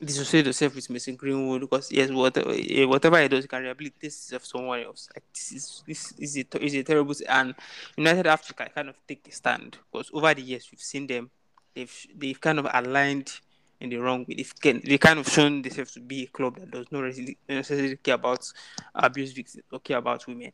[0.00, 4.02] dissociate yourself with Mason Greenwood because yes, whatever eh, whatever he does, he can rehabilitate
[4.02, 5.08] himself someone else.
[5.14, 7.54] Like this is this is a is a terrible and
[7.96, 11.30] United to kind of take a stand because over the years we've seen them
[11.74, 13.40] they've they've kind of aligned
[13.80, 14.44] in the wrong way.
[14.62, 17.04] They kind of shown themselves to be a club that does not
[17.48, 18.50] necessarily care about
[18.94, 20.52] abuse victims or care about women.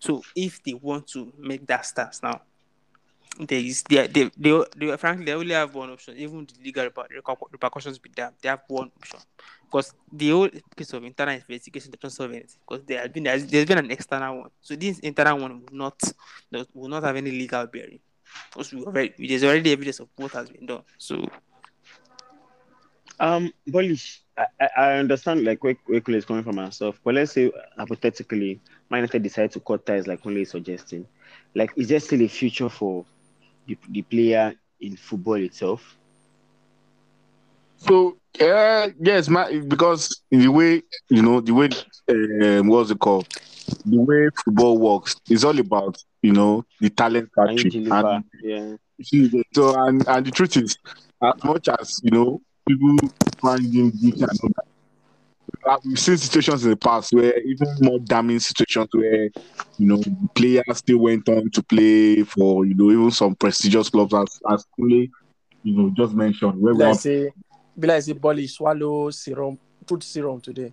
[0.00, 2.42] So if they want to make that stance now,
[3.38, 6.16] there is they, they, they, they, frankly they only have one option.
[6.16, 6.88] Even the legal
[7.50, 9.20] repercussions be damned, they have one option
[9.64, 13.44] because the whole case of internal investigation doesn't solve anything because there has been there's
[13.44, 14.50] been an external one.
[14.60, 16.00] So this internal one will not
[16.74, 18.00] will not have any legal bearing
[18.50, 20.82] because we already, there's already evidence of what has been done.
[20.98, 21.24] So
[23.20, 27.32] um, Polish, I, I understand like where, where Kule is coming from myself, but let's
[27.32, 31.06] say hypothetically, Man United decide to cut ties like Kule is suggesting.
[31.54, 33.04] Like, is there still a future for
[33.66, 35.96] the, the player in football itself?
[37.78, 41.68] So uh, yes, my, because the way you know the way
[42.10, 43.28] um, what's it called,
[43.84, 47.70] the way football works is all about you know the talent factory.
[47.90, 48.76] And, yeah.
[49.54, 50.76] So and and the truth is,
[51.22, 55.80] as much as you know people find him guilty and all that.
[55.84, 59.24] We've seen situations in the past where even more damning situations where
[59.78, 60.02] you know
[60.34, 64.66] players still went on to play for you know even some prestigious clubs as as
[64.76, 65.06] Kule,
[65.62, 67.30] you know just mentioned where be like say
[67.78, 70.72] be like say Bolly swallow serum put serum today.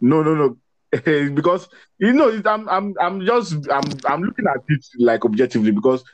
[0.00, 0.56] No, no, no.
[1.34, 6.04] because you know I'm I'm I'm just I'm I'm looking at it like objectively because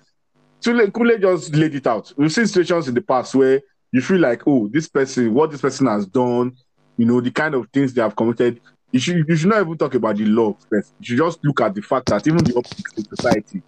[0.62, 2.12] Kule just laid it out.
[2.16, 3.60] We've seen situations in the past where
[3.92, 6.56] you feel like, oh, this person, what this person has done,
[6.96, 8.60] you know, the kind of things they have committed.
[8.90, 10.94] You should you should not even talk about the law first.
[11.00, 13.62] You should just look at the fact that even the optics in society,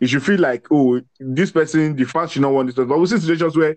[0.00, 2.74] you should feel like, oh, this person, the fans should not want this.
[2.74, 2.88] Person.
[2.88, 3.76] But we see situations where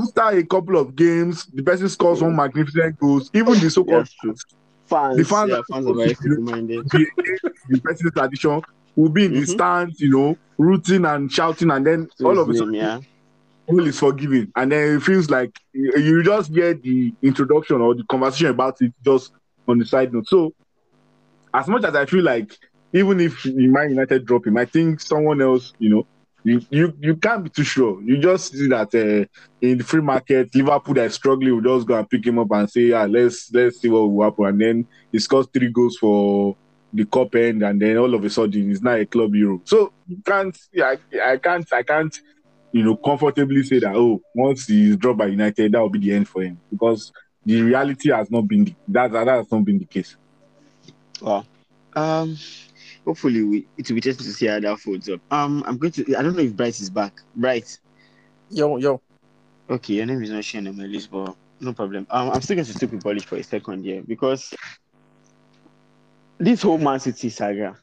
[0.00, 4.44] after a couple of games, the person scores one magnificent goals, even the so-called fans,
[4.86, 6.84] fans, the fans, yeah, fans are very minded.
[6.90, 7.06] The,
[7.70, 8.60] the person's tradition
[8.96, 9.40] will be in mm-hmm.
[9.40, 13.00] the stands, you know, rooting and shouting, and then all of a sudden, yeah
[13.66, 18.04] all is forgiving, and then it feels like you, just get the introduction or the
[18.04, 19.32] conversation about it just
[19.66, 20.28] on the side note.
[20.28, 20.54] So,
[21.52, 22.56] as much as I feel like
[22.92, 26.06] even if Man United drop him, I think someone else, you know,
[26.44, 28.02] you you, you can't be too sure.
[28.02, 29.26] You just see that uh,
[29.60, 32.50] in the free market, Liverpool that is struggling will just go and pick him up
[32.52, 35.96] and say, yeah, let's let's see what will happen, and then he scores three goals
[35.96, 36.56] for
[36.92, 39.60] the cup end, and then all of a sudden he's not a club hero.
[39.64, 42.20] So you can't, yeah, I, I can't, I can't
[42.74, 46.12] you know, comfortably say that, oh, once he's dropped by United, that will be the
[46.12, 46.58] end for him.
[46.72, 47.12] Because
[47.46, 50.16] the reality has not been the, that, that has not been the case.
[51.22, 51.46] Well,
[51.94, 52.36] um,
[53.04, 55.20] hopefully we, it will be interesting to see how that folds up.
[55.30, 56.16] Um, I'm going to.
[56.16, 57.20] I don't know if Bright is back.
[57.36, 57.78] Bright.
[58.50, 59.00] Yo, yo.
[59.70, 62.08] Okay, your name is not showing on my list, but no problem.
[62.10, 64.52] Um, I'm still going to stick with Polish for a second here because
[66.38, 67.76] this whole Man City saga.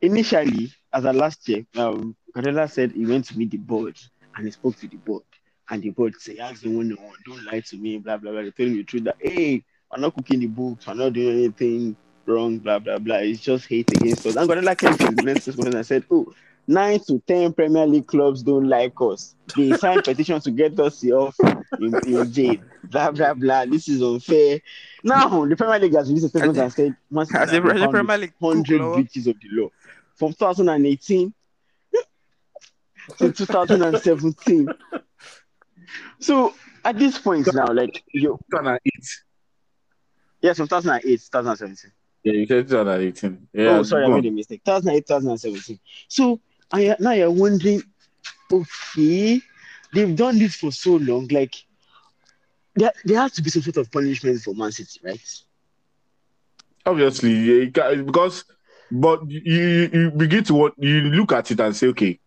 [0.00, 3.98] Initially, as a last year, um, Guardiola said he went to meet the board
[4.38, 5.24] and he spoke to the board.
[5.68, 6.96] And the board said, ask the one,
[7.26, 8.40] don't lie to me, blah, blah, blah.
[8.40, 11.36] They told him the truth that, hey, I'm not cooking the books, I'm not doing
[11.36, 11.96] anything,
[12.28, 13.16] wrong, blah blah blah.
[13.16, 14.36] It's just hate against us.
[14.36, 16.32] And Guardiola came to the next morning I said, "Oh,
[16.66, 19.34] nine to ten Premier League clubs don't like us.
[19.56, 21.36] They signed petitions to get us off
[21.80, 22.56] in, in jail.
[22.84, 23.64] Blah blah blah.
[23.64, 24.60] This is unfair."
[25.02, 27.62] Now the Premier League has released a statement and said, "Man City As a have
[27.64, 29.68] been as a found with Premier League, hundred breaches of the law
[30.14, 31.32] from 2018
[33.18, 34.68] to 2017."
[36.20, 38.80] So at this point now, like you, 2008.
[40.42, 41.92] yes, from 2008, 2017.
[42.24, 43.48] Yeah, you said 2018.
[43.52, 44.64] Yeah, oh, sorry, I made a mistake.
[44.64, 45.78] 2008, 2017.
[46.08, 46.40] So
[46.72, 47.82] I, now you're wondering,
[48.52, 49.40] okay,
[49.92, 51.28] they've done this for so long.
[51.28, 51.54] Like,
[52.74, 55.42] there, there has to be some sort of punishment for Man City, right?
[56.84, 58.44] Obviously, yeah, because
[58.90, 62.18] but you, you you begin to what you look at it and say, okay,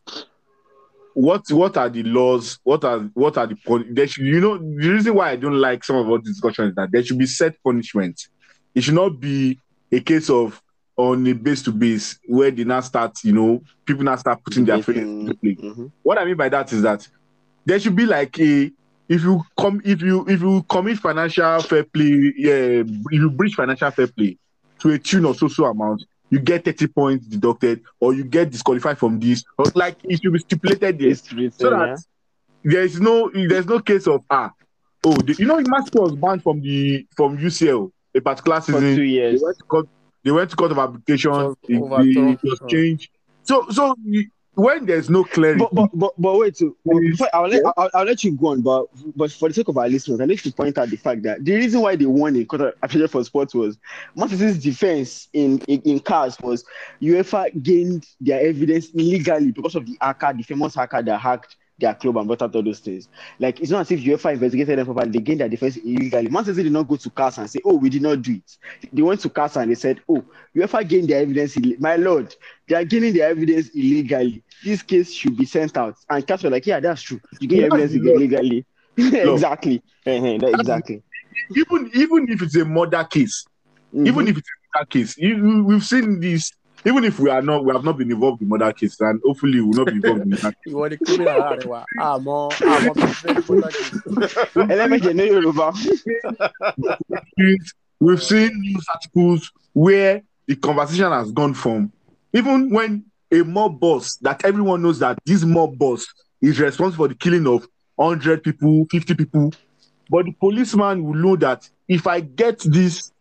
[1.14, 2.60] what what are the laws?
[2.64, 5.84] What are what are the there should, you know the reason why I don't like
[5.84, 8.28] some of our discussion is that there should be set punishment.
[8.74, 9.60] It should not be
[9.92, 10.62] a case of
[10.98, 14.66] on a base to base where they now start, you know, people now start putting
[14.66, 14.96] their faith
[15.42, 15.56] play.
[15.56, 15.92] Mhm.
[16.04, 17.08] What I mean by that is that
[17.66, 18.72] there should be like a
[19.10, 23.56] if you come if you if you commit financial fair play, yeah, if you breach
[23.56, 24.38] financial fair play
[24.80, 28.50] to a tune of so so amount, you get 30 points deducted or you get
[28.50, 29.44] disqualified from this.
[29.58, 31.78] Or like it should be stipulated written, So yeah.
[31.96, 32.04] that
[32.64, 34.52] there is no there's no case of ah
[35.06, 38.96] oh the, you know Masco was banned from the from UCL a particular for season.
[38.96, 39.42] two They years.
[39.44, 39.88] went to court,
[40.24, 41.32] they went to court of arbitration.
[41.32, 43.10] was It, it was changed.
[43.44, 47.30] So so you- when there's no clarity, But, but but but wait, so, but before,
[47.34, 48.62] I'll, let, I'll, I'll let you go on.
[48.62, 51.24] But but for the sake of our listeners, I need to point out the fact
[51.24, 53.78] that the reason why they won in court appeal for sports was
[54.16, 56.66] Man City's defense in, in in CAS was
[57.02, 61.94] UEFA gained their evidence illegally because of the hacker, the famous hacker that hacked their
[61.96, 63.10] club and brought out all those things.
[63.40, 66.30] Like it's not as if UEFA investigated them properly; they gained their defense illegally.
[66.30, 68.58] Man City did not go to CAS and say, "Oh, we did not do it."
[68.94, 70.24] They went to CAS and they said, "Oh,
[70.56, 71.58] UEFA gained their evidence.
[71.58, 72.34] Ill- My lord,
[72.68, 74.44] they are gaining their evidence illegally.
[74.64, 77.20] This case should be sent out." And CAS were like, "Yeah, that's true.
[77.40, 78.66] You gain evidence illegally."
[78.98, 79.82] exactly.
[80.06, 81.04] That- exactly.
[81.56, 83.46] even even if it's a murder case,
[83.94, 84.08] Mhm.
[84.08, 86.52] even if it's a murder case, you- we've seen this.
[86.86, 89.62] Even if we are not, we have not been involved in murder case, and hopefully
[89.62, 90.56] we will not be involved in that.
[90.68, 92.38] ìwọ ni criminal láàrin wa àmọ́
[92.76, 93.84] àmọ́ bí fẹ́ kó dájú.
[94.74, 95.68] Ẹlẹ́mẹ̀jẹ̀ ní Yorùbá.
[98.00, 101.92] We've seen news articles where the conversation has gone from
[102.34, 106.06] even when a mob boss that everyone knows that this mob boss
[106.42, 109.54] is responsible for the killing of 100 people, 50 people,
[110.10, 113.12] but the policeman will know that if I get this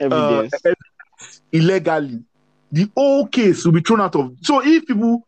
[0.00, 0.54] uh, Evidence.
[0.64, 2.22] evidence illegally,
[2.72, 4.32] the whole case will be thrown out of.
[4.42, 5.26] So if people,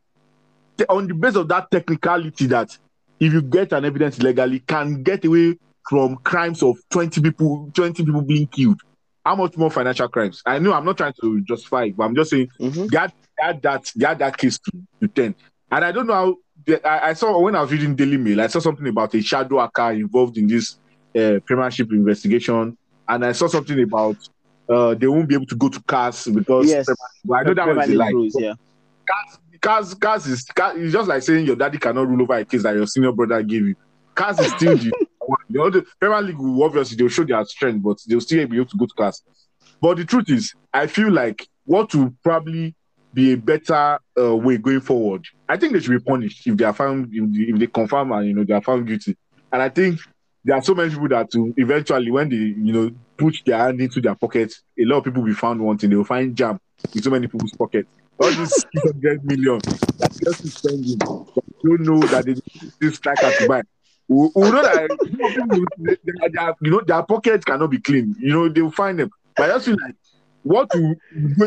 [0.88, 2.76] on the basis of that technicality, that
[3.20, 8.04] if you get an evidence legally, can get away from crimes of 20 people, 20
[8.04, 8.80] people being killed.
[9.24, 10.42] How much more financial crimes?
[10.44, 12.88] I know I'm not trying to justify it, but I'm just saying Mhm.
[12.90, 15.34] they had, they had that that case to, to 10.
[15.70, 18.40] And I don't know how the- I, I saw when I was reading Daily Mail,
[18.40, 20.76] I saw something about a shadow hacker involved in this
[21.16, 22.76] uh, premiership investigation,
[23.08, 24.16] and I saw something about
[24.68, 26.86] uh, they won't be able to go to CAS because Yes.
[27.24, 28.54] but I know that was League rules, yeah.
[29.60, 32.62] CAS, CAS is CAS, it's just like saying your daddy cannot rule over a case
[32.62, 33.76] that your senior brother gave you.
[34.14, 35.38] CAS is still the one.
[35.48, 38.56] You know, the Premier League will obviously they'll show their strength, but they'll still be
[38.56, 39.22] able to go to CAS.
[39.80, 42.74] But the truth is, I feel like what will probably
[43.12, 45.24] be a better uh, way going forward.
[45.48, 48.10] I think they should be punished if they are found if they, if they confirm
[48.12, 49.16] and you know they are found guilty.
[49.52, 50.00] And I think
[50.44, 53.80] there are so many people that will eventually, when they you know put their hand
[53.80, 55.90] into their pocket, a lot of people will be found wanting.
[55.90, 56.58] They will find jam
[56.94, 57.88] in so many people's pockets.
[58.18, 59.58] All these 600 million
[59.98, 62.34] that just is spending, don't know that they
[62.80, 63.62] this striker to buy.
[64.08, 68.14] We, we know that they- they- you know their pockets cannot be clean.
[68.18, 69.10] You know they will find them.
[69.36, 69.96] But feel like
[70.42, 70.94] what will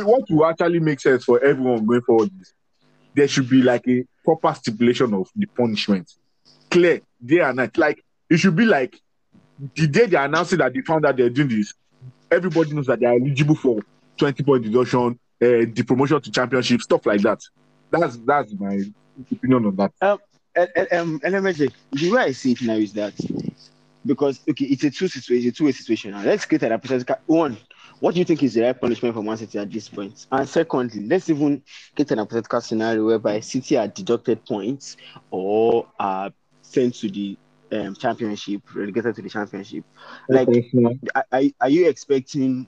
[0.04, 2.54] what will actually make sense for everyone going forward is
[3.16, 6.12] there should be like a proper stipulation of the punishment,
[6.70, 7.78] clear day and night.
[7.78, 9.00] Like it should be like
[9.76, 11.74] the day they announced that they found out they're doing this,
[12.32, 13.80] everybody knows that they are eligible for
[14.18, 17.42] 20 point deduction, uh, the promotion to championship, stuff like that.
[17.92, 18.82] That's that's my
[19.32, 19.92] opinion on that.
[20.02, 20.22] El-
[20.56, 23.14] El- um, Elementary, the way I see it now is that
[24.06, 26.12] because okay, it's a two situation, two way situation.
[26.12, 27.58] Now let's create an hypothetical one.
[28.00, 30.28] What do you think is the right punishment for Man City at this point?
[30.32, 31.64] And secondly, let's even
[31.96, 34.98] get an hypothetical scenario whereby City are deducted points
[35.32, 37.38] or are sent to the
[37.72, 39.84] um, championship, relegated to the championship.
[40.30, 40.48] Like,
[41.16, 42.68] are, are- are you expecting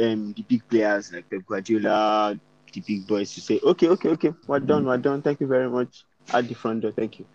[0.00, 2.38] um, the big players like Pep Guardiola,
[2.72, 5.68] the big boys to say, okay, okay, okay, we're done, we're done, thank you very
[5.68, 7.26] much at the front door, thank you.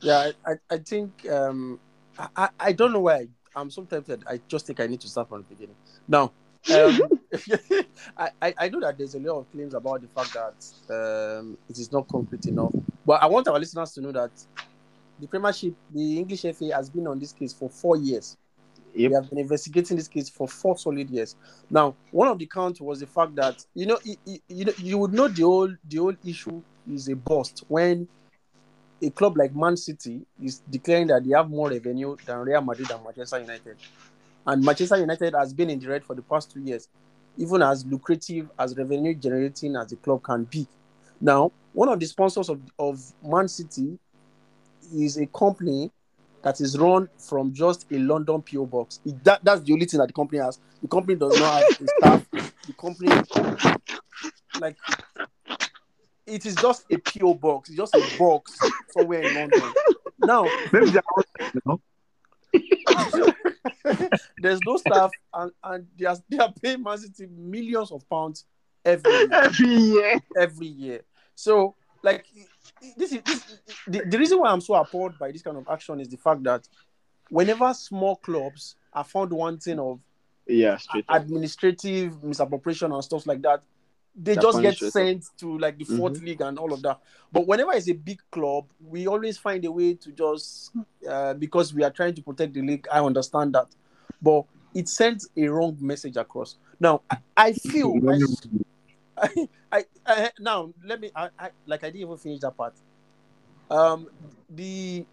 [0.00, 1.78] Yeah, I, I, I think um
[2.18, 5.28] I, I- I don't know why I'm sometimes I just think I need to start
[5.28, 5.76] from the beginning.
[6.08, 6.32] Now,
[6.74, 7.00] um,
[8.16, 11.56] I, I I know that there's a lot of claims about the fact that um,
[11.68, 12.72] it is not concrete enough,
[13.06, 14.30] but I want our listeners to know that
[15.22, 18.36] the Premiership, the English FA, has been on this case for four years.
[18.92, 19.08] Yep.
[19.08, 21.36] We have been investigating this case for four solid years.
[21.70, 25.12] Now, one of the counts was the fact that you know you, know you would
[25.14, 26.60] know the whole the whole issue
[26.92, 28.08] is a bust when
[29.00, 32.90] a club like Man City is declaring that they have more revenue than Real Madrid
[32.90, 33.76] and Manchester United,
[34.44, 36.88] and Manchester United has been in the red for the past two years,
[37.38, 40.66] even as lucrative as revenue generating as the club can be.
[41.20, 43.98] Now, one of the sponsors of, of Man City
[44.94, 45.90] is a company
[46.42, 49.00] that is run from just a London PO box.
[49.04, 50.58] It- that, that's the only thing that the company has.
[50.80, 52.30] The company does not have a staff.
[52.66, 53.10] The company,
[54.60, 54.76] like,
[56.26, 57.68] it is just a PO box.
[57.68, 58.58] It's just a box
[58.90, 59.72] somewhere in London.
[60.18, 61.78] Now, Maybe they are
[64.38, 68.44] there's no staff, and, and they, are, they are paying Man City millions of pounds
[68.84, 69.28] every year.
[69.32, 70.20] Every year.
[70.36, 71.00] every year.
[71.34, 72.26] So, like,
[72.96, 76.00] this is this, the, the reason why I'm so appalled by this kind of action
[76.00, 76.68] is the fact that
[77.30, 80.00] whenever small clubs are found wanting of
[80.46, 83.62] Yeah, administrative misappropriation and stuff like that,
[84.14, 87.00] they They're just get sent to like the 4th league and all of that.
[87.32, 90.72] But whenever it's a big club, we always find a way to just
[91.08, 92.86] uh, because we are trying to protect the league.
[92.92, 93.68] I understand that,
[94.20, 96.56] but it sends a wrong message across.
[96.78, 98.18] Now, I, I feel I,
[99.72, 102.74] I, I now let me I, I like I didn't even finish that part.
[103.70, 104.08] Um,
[104.50, 105.04] the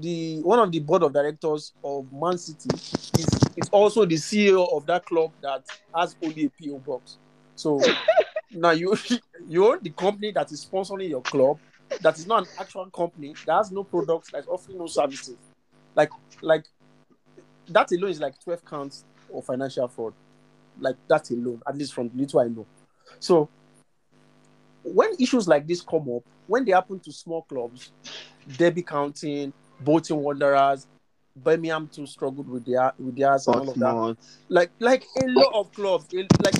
[0.00, 4.72] the one of the board of directors of Man City is, is also the CEO
[4.76, 7.18] of that club that has only a PO box.
[7.56, 7.80] So
[8.50, 8.96] now you
[9.48, 11.58] you own the company that is sponsoring your club,
[12.00, 15.36] that is not an actual company, that has no products, that's offering no services.
[15.94, 16.10] Like
[16.42, 16.64] like
[17.68, 20.12] that alone is like 12 counts of financial fraud.
[20.80, 22.66] Like that alone, at least from little I know.
[23.20, 23.48] So
[24.82, 27.90] when issues like this come up, when they happen to small clubs,
[28.56, 30.86] Derby County, Bolton Wanderers,
[31.36, 34.16] Birmingham too struggled with their with theirs and all of that.
[34.48, 36.54] Like like a lot of clubs, a- like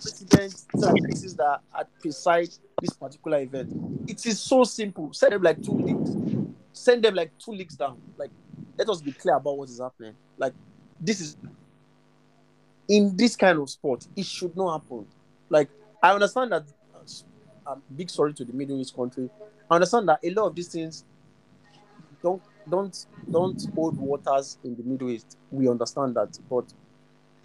[0.00, 2.48] presidents and places that are beside
[2.80, 3.70] this particular event.
[4.06, 5.12] It is so simple.
[5.12, 6.16] Send them like two leagues.
[6.72, 7.96] Send them like two leagues down.
[8.16, 8.30] Like
[8.78, 10.14] let us be clear about what is happening.
[10.36, 10.52] Like
[11.00, 11.36] this is
[12.88, 15.06] in this kind of sport, it should not happen.
[15.48, 15.68] Like
[16.02, 16.64] I understand that.
[16.94, 17.24] uh, s-
[17.66, 19.28] I'm big sorry to the Middle East country.
[19.70, 21.04] I understand that a lot of these things
[22.22, 25.36] don't don't don't hold waters in the Middle East.
[25.50, 26.64] We understand that, but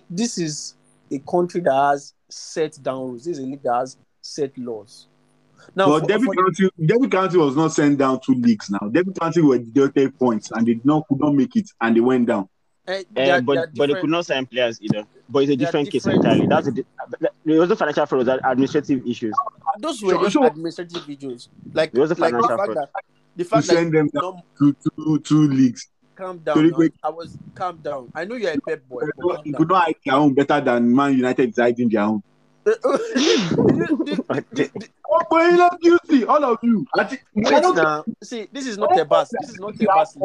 [0.10, 0.76] this is
[1.12, 3.26] a country that has set down rules.
[3.26, 5.08] This is a league that has set laws.
[5.76, 8.80] Now, but for- Derby for- County, Derby County was not sent down two leagues now.
[8.90, 12.02] Derby County were deducted points and they did not could not make it and they
[12.02, 12.50] went down.
[12.86, 12.96] They
[13.32, 15.04] Uh, are- but they are but they different- could not sign players either.
[15.30, 16.26] But it's a They different case different.
[16.26, 16.48] entirely.
[16.48, 16.86] That's a di-
[17.46, 18.28] there was no financial fraud.
[18.28, 19.34] It was administrative issues.
[19.80, 20.46] those were Sure, just sure.
[20.46, 21.48] administrative videos.
[21.74, 22.78] Like, It was a like the financial fact fraud.
[22.78, 22.90] that
[23.36, 25.88] the To fact that send them down to two two leagues.
[26.16, 26.56] calm down.
[26.56, 26.88] Sorry, now.
[27.04, 28.12] I was calm down.
[28.14, 29.02] I know you're a pep boy.
[29.46, 32.22] You could not hide their own better than Man United is hiding their own.
[36.28, 36.86] All of you.
[37.36, 38.06] Wait now.
[38.24, 39.30] See, this is not a bus.
[39.40, 40.16] This is not a bus.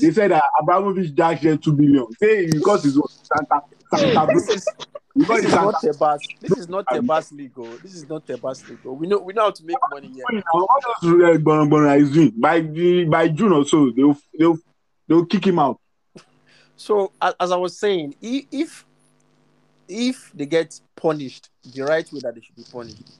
[0.00, 2.06] They said that Abramovich dashed them two billion.
[2.12, 3.62] Say because it's Santa
[3.94, 4.68] Santa This is
[5.14, 6.20] this is not a bus.
[6.40, 7.64] This is not a bus legal.
[7.82, 8.94] This is not a bus legal.
[8.94, 10.24] We know we know how to make money here.
[10.52, 12.32] What uh, is doing?
[12.36, 14.58] By the by June or so, they'll they'll
[15.08, 15.80] they'll kick him out.
[16.76, 18.86] So as I was saying, if
[19.88, 23.18] if they get punished the right way that they should be punished,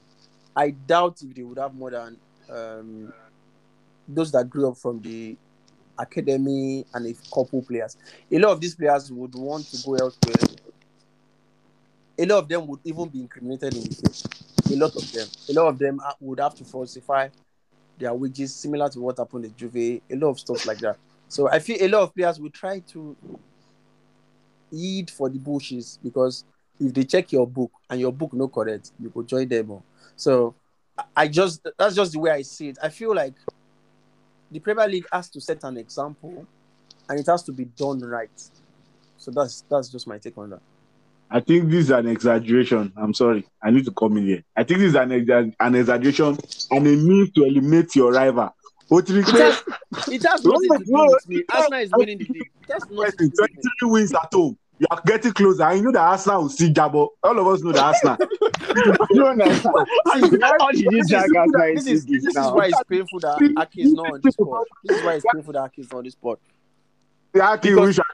[0.55, 2.17] I doubt if they would have more than
[2.49, 3.13] um,
[4.07, 5.37] those that grew up from the
[5.97, 7.97] academy and a couple players.
[8.31, 10.57] A lot of these players would want to go elsewhere.
[12.17, 14.23] A lot of them would even be incriminated in the case.
[14.71, 15.27] A lot of them.
[15.49, 17.29] A lot of them would have to falsify
[17.97, 19.75] their wages, similar to what happened at Juve.
[19.75, 20.97] A lot of stuff like that.
[21.27, 23.15] So I feel a lot of players will try to
[24.71, 26.43] heed for the bushes because
[26.79, 29.71] if they check your book and your book no correct, you could join them.
[29.71, 29.83] oh.
[30.15, 30.55] So
[31.15, 32.77] I- just that's just the way I see it.
[32.81, 33.35] I feel like
[34.51, 36.45] the Premier League has to set an example
[37.07, 38.29] and it has to be done right.
[39.17, 40.61] So that's that's just my take on that.
[41.31, 42.91] I think this is an exaggeration.
[42.97, 43.45] I'm sorry.
[43.61, 44.43] I need to come in here.
[44.55, 46.37] I think this is an, exa- an exaggeration
[46.71, 48.49] and a means to eliminate your rival.
[48.89, 49.63] But to be It has,
[50.11, 51.43] it has nothing to do with me.
[51.53, 52.49] Arsenal is winning the league.
[52.67, 53.61] It has nothing to do with me.
[53.61, 54.57] 23 wins at home.
[54.79, 55.63] You are getting closer.
[55.63, 57.09] I know that Arsenal will see Jabo.
[57.21, 58.17] All of us know that Arsenal.
[59.11, 59.75] You understand?
[60.43, 63.53] How did you drag us like This is this this is why it's painful that
[63.57, 64.65] Aki is not on this spot.
[64.83, 66.39] This is why it's painful that Aki is not on this spot.
[67.33, 68.05] Yeah, okay, Because- we shall-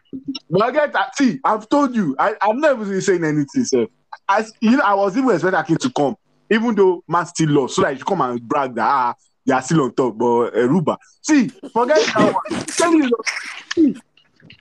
[0.50, 1.16] But I get that.
[1.18, 3.88] See, I've told you, I, I'm not even saying anything, sir.
[4.28, 6.16] As you know, I was even expecting Akin to come,
[6.50, 9.14] even though man still lost, so that he come and brag that ah,
[9.46, 10.18] they are still on top.
[10.18, 14.02] But uh, Ruba, see, forget that one.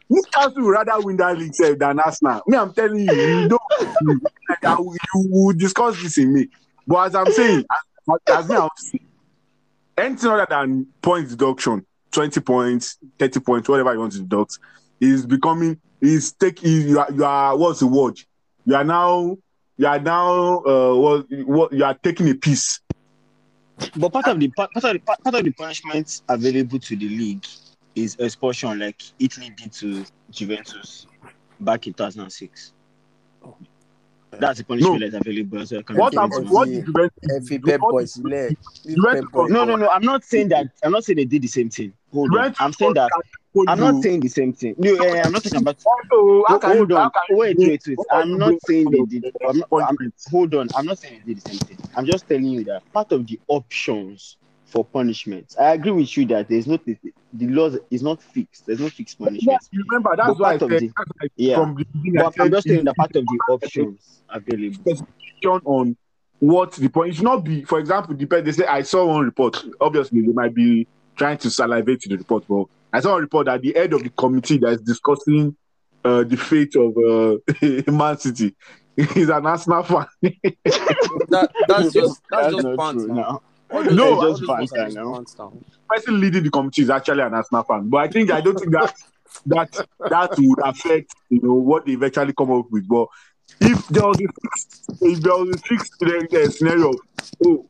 [0.09, 2.43] Newcastle would rather win that league sef than Arsenal.
[2.47, 4.23] Me, I'm telling you, you don't.
[4.63, 6.49] Like, you will discuss this in me.
[6.87, 7.65] But as I'm saying,
[8.09, 9.07] as, as me, I'm saying,
[9.97, 14.59] anything other than point deduction, 20 points, 30 points, whatever you want to deduct,
[15.01, 18.19] is becoming is taking, you are you are what's the word?
[18.67, 19.37] You are now
[19.77, 22.81] you are now uh what, what you are taking a piece.
[23.97, 27.45] But part of the part of the part of the punishments available to the league
[27.95, 31.07] is expulsion, like Italy did to Juventus
[31.61, 32.73] back in 2006.
[34.33, 35.83] That's the punishment that's available as well.
[35.93, 36.51] What happened?
[36.51, 37.67] What did Juventus Every do?
[37.69, 39.51] pep boys, did le- You leave went pep to- boys.
[39.51, 39.89] No, no, no.
[39.89, 40.67] I'm not saying that.
[40.83, 41.93] I'm not saying they did the same thing.
[42.13, 42.55] Hold on.
[42.59, 43.11] I'm saying that.
[43.69, 44.75] I'm not saying the same thing.
[44.79, 45.77] No, eh, I'm not talking about.
[45.87, 46.99] Also, how hold on.
[47.03, 47.99] how can you Wait, wait, wait.
[48.11, 49.33] I'm not saying they did.
[49.49, 49.97] I'm not, I'm,
[50.29, 50.69] hold on.
[50.75, 51.79] I'm not saying they did the same thing.
[51.95, 54.37] I'm just telling you that part of the options
[54.75, 55.55] for punishment.
[55.59, 56.97] I agree with you that there's not the,
[57.33, 58.67] the law is not fixed.
[58.67, 59.43] There's no fixed punishment.
[59.63, 61.55] Yes, remember that's But why I part of said the- that's why Yeah.
[61.57, 62.19] from the beginning.
[62.19, 64.75] I But I'm said just saying the part of the options available.
[64.75, 65.97] specification on
[66.41, 67.63] what the point it should not be.
[67.65, 68.49] For example, depend.
[68.49, 69.65] They say I saw one report.
[69.81, 73.47] Obviously, they might be trying to salivate to the report, but I saw a report
[73.47, 75.57] that the head of the committee that is discussing
[76.05, 78.57] uh, the fate of uh, Man City
[78.97, 80.07] is an Arsenal fan.
[80.21, 83.15] That, that's just that's, just not pants true
[83.71, 83.77] now.
[83.77, 83.79] now.
[83.79, 85.15] All those- No, all just those pants ones are just now.
[85.15, 85.53] pants now.
[85.89, 87.89] person leading the committee is actually an Arsenal fan.
[87.89, 88.95] But I think I don't think that
[89.47, 92.87] that that would affect you know what they eventually come up with.
[92.89, 93.09] But
[93.61, 96.97] if there was a fixed, if there was a fixed uh, scenario, of,
[97.47, 97.67] oh,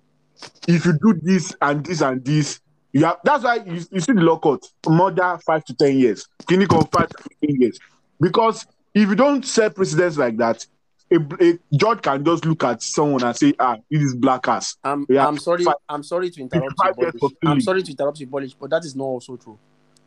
[0.69, 2.61] if you do this and this and this,
[2.93, 6.83] you have that's why you, you see the lockout murder five to ten years, clinical
[6.93, 7.79] five to ten years.
[8.21, 10.65] Because if you don't set precedents like that,
[11.11, 14.77] a, a judge can just look at someone and say, ah, this is black ass.
[14.83, 15.65] I'm I'm sorry.
[15.65, 17.21] five- I'm sorry to interrupt you, years Polish.
[17.21, 19.59] for I'm sorry to interrupt you, Polish, but that is not also true,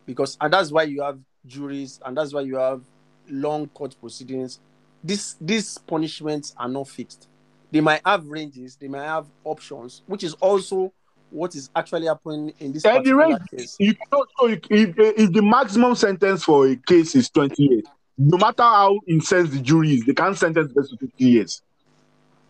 [0.06, 2.82] because and that's why you have juries and that's why you have
[3.30, 4.60] long court proceedings.
[5.04, 7.28] This these punishments are not fixed.
[7.72, 8.76] They might have ranges.
[8.78, 10.92] They might have options, which is also
[11.30, 13.76] what is actually happening in this And the particular range, case.
[13.80, 17.84] you know if, if, if the maximum sentence for a case is 20 years,
[18.18, 21.62] no matter how incensed the jury is, they can't sentence the person to 50 years.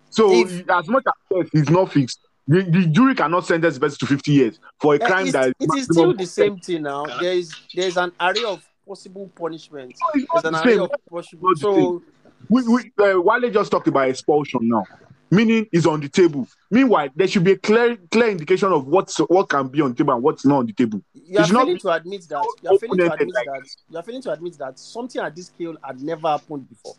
[0.10, 3.82] So, If- as much as yes, it's not fixed, the, the jury cannot sentence the
[3.82, 7.06] person to 50 years for a crime that it is still the same thing now.
[7.20, 10.00] There is there is an array of possible punishments.
[10.02, 10.82] No, There's an the array same.
[10.82, 11.56] of possible.
[11.58, 12.02] So
[12.50, 14.86] We, we, uh, Wale just talked about expulsion now,
[15.30, 16.48] meaning is on the table.
[16.72, 19.96] Meanwhile, there should be a clear clear indication of what's, what can be on the
[19.96, 21.02] table and what's not on the table.
[21.14, 23.70] you are It's not- failing to admit that you are failing to admit like that
[23.90, 26.96] you are failing to admit that something at this scale had never happened before.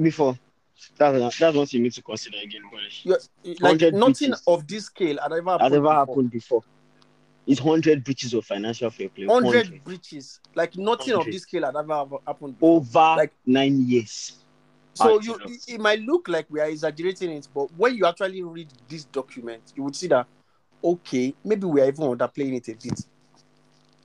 [0.00, 0.38] Before.
[0.98, 3.06] That's that's what you need to consider again, Polish.
[3.60, 4.42] Like nothing breaches.
[4.46, 5.62] of this scale had ever happened.
[5.62, 5.94] Has ever before.
[5.94, 6.62] happened before.
[7.46, 9.26] It's hundred breaches of financial fair play.
[9.26, 9.84] 100 100.
[9.84, 12.54] breaches, like nothing of this scale had ever happened.
[12.58, 12.76] Before.
[12.78, 14.38] over Like- nine years.
[14.94, 18.42] So you, it, it might look like we are exaggerating it, but when you actually
[18.42, 20.26] read this document, you would see that
[20.84, 23.06] okay, maybe we are even underplaying it a bit,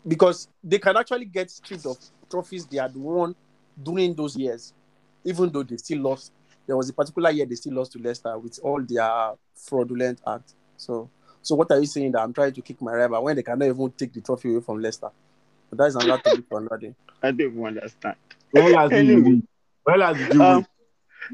[0.07, 1.97] because they can actually get stripped of
[2.29, 3.35] trophies they had won
[3.81, 4.73] during those years,
[5.23, 6.31] even though they still lost.
[6.67, 10.53] There was a particular year they still lost to Leicester with all their fraudulent acts.
[10.75, 11.09] So,
[11.41, 13.65] so what are you saying that I'm trying to kick my rival when they cannot
[13.65, 15.09] even take the trophy away from Leicester?
[15.69, 16.95] But that is another topic for another day.
[17.23, 18.17] I don't understand.
[18.53, 19.29] Well, as Anyway.
[19.29, 19.47] you,
[19.85, 20.65] well, as you, Um,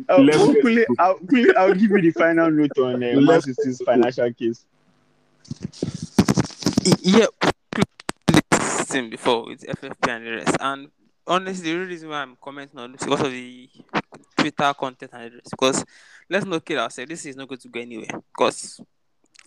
[0.10, 3.82] Uh, Level- hopefully, I'll, quickly, I'll give you the final note on uh, Man City's
[3.86, 4.66] financial case.
[6.86, 7.26] Y- Yeah,
[8.52, 10.58] this thing before with FFP and the rest.
[10.60, 10.90] And
[11.28, 13.70] honestly, the real reason why I'm commenting on this is because of the
[14.38, 15.52] Twitter content and the rest.
[15.52, 15.86] Because
[16.30, 18.08] let's not kid ourselves, this is not going to go anywhere.
[18.36, 18.82] Because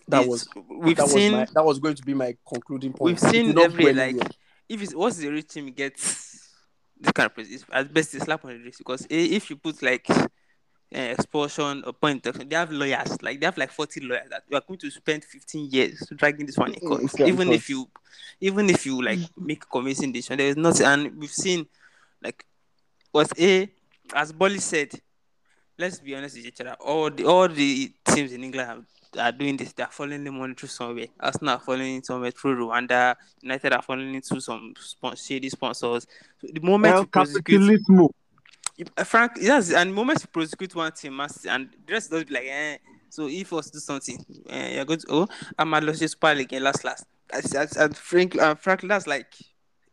[0.07, 3.01] That was we've that seen was my, that was going to be my concluding point.
[3.05, 4.15] we've seen did not every like
[4.69, 6.49] if it's what's the rich team gets
[6.99, 9.81] this kind of place, at best it's slap on the wrist because if you put
[9.83, 10.07] like
[10.95, 14.55] uh, expulsion or point they have lawyers like they have like 40 lawyers that you
[14.55, 17.89] are going to spend 15 years dragging this one in court Okay, even if you
[18.39, 21.65] even if you like make a convincing decision there is nothing and we've seen
[22.23, 22.45] like
[23.13, 23.69] was a
[24.15, 24.91] as Bolly said
[25.77, 28.85] let's be honest with each other all the all the teams in England have
[29.17, 29.73] are doing this.
[29.73, 31.07] They are following the money through somewhere.
[31.19, 33.15] Arsenal are following it somewhere through Rwanda.
[33.41, 36.05] United are following it through some spon- shady sponsors.
[36.41, 38.09] So the moment El you prosecute, Capitalismo.
[38.97, 42.23] Uh, Frank, yes, and the moment you prosecute one team, must- and the rest does
[42.23, 42.77] be like, eh.
[43.09, 46.63] So if us do something, eh, you're going to oh, I'm at Super League again
[46.63, 47.05] last last.
[47.31, 49.33] As, as, and Frank, uh, frankly, that's like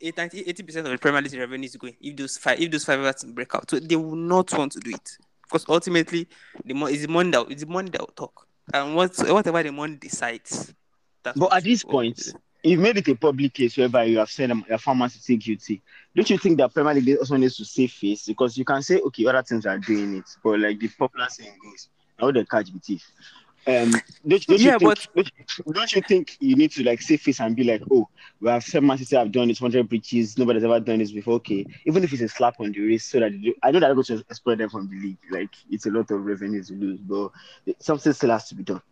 [0.01, 3.01] 80 percent of the Premier League revenue is going if those five if those five
[3.17, 3.71] teams break out.
[3.71, 6.29] So they will not want to do it because ultimately
[6.65, 9.63] the mo- is the money that it's the money that will talk and what whatever
[9.63, 10.75] the money decides.
[11.23, 12.21] But at this point,
[12.65, 15.41] you've made it a public case whereby you have said um, a farmers to take
[15.41, 15.83] guilty.
[16.17, 18.27] Don't you think that Premier League also needs to save face?
[18.27, 21.57] Because you can say, okay, other teams are doing it, but like the popular saying
[21.63, 21.89] goes,
[22.19, 23.05] how they catch the thief.
[23.67, 23.93] Um,
[24.27, 25.09] don't, don't Yeah, you think, but-
[25.65, 28.09] don't, don't you think you need to like save face and be like, oh,
[28.41, 31.35] we have said Man City have done this 100 breaches, nobody's ever done this before.
[31.35, 33.91] Okay, even if it's a slap on the wrist, so that do, I know that
[33.91, 35.19] I'm going to exploit them from the league.
[35.31, 37.31] Like it's a lot of revenue to lose, but
[37.79, 38.83] something still has to be done.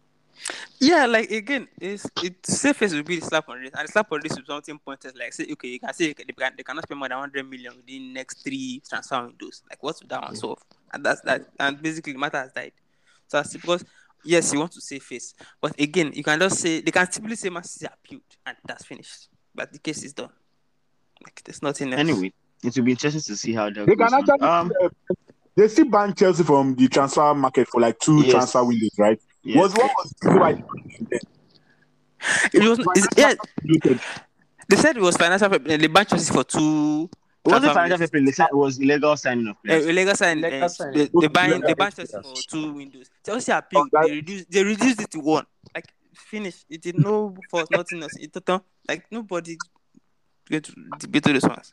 [0.81, 4.11] Yeah, like again, it's it's safest will be the slap on this, and the slap
[4.11, 5.15] on this is something pointless.
[5.17, 7.77] Like say, okay, you can say they, can, they cannot spend more than 100 million
[7.77, 9.63] within next three transfer windows.
[9.71, 10.59] Like what's that one solve?
[10.93, 11.43] And that's that.
[11.61, 12.73] And basically, the matter has died.
[13.29, 13.85] So that's because
[14.25, 17.37] yes, you want to save face, but again, you can just say they can simply
[17.37, 20.31] say Man City appealed and that's finished, but the case is done.
[21.23, 22.01] Like there's nothing else.
[22.01, 22.33] Anyway,
[22.65, 24.11] it will be interesting to see how that They goes.
[24.11, 24.89] can actually Um, uh,
[25.57, 28.33] they still banned Chelsea from the transfer market for like two Yes.
[28.33, 29.19] transfer windows, right?
[29.45, 29.57] Yes.
[29.57, 31.27] Was what was the reason why they banned
[32.55, 33.35] it was it's, yeah.
[34.69, 35.49] They said it was financial.
[35.59, 37.11] They banned Chelsea for two.
[37.45, 37.99] It wasn't financial windows.
[37.99, 38.25] fair play.
[38.25, 39.87] They said it was illegal signing of Uh, players.
[39.87, 40.93] illegal sign, Illegal uh, sign.
[40.93, 42.05] they, they ban Yeah, they ban yeah.
[42.05, 43.11] Chelsea for two windows.
[43.27, 43.89] Chelsea appealed.
[43.93, 45.47] that- They reduced they reduced it to one.
[45.75, 46.65] Like finish.
[46.71, 48.17] It did no for nothing else.
[48.21, 49.57] It total like nobody
[50.49, 51.73] get to debate those ones.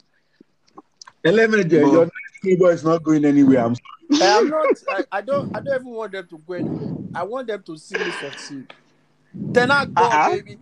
[1.23, 2.09] Eleven, But- your
[2.43, 3.65] new is not going anywhere.
[3.65, 3.75] I'm
[4.11, 4.65] Eh, I'm not.
[4.89, 5.55] I, I don't.
[5.55, 6.95] I don't even want them to go anywhere.
[7.13, 8.73] I want them to see me succeed.
[9.33, 10.29] Then I go, Uh-uh.
[10.31, 10.57] baby.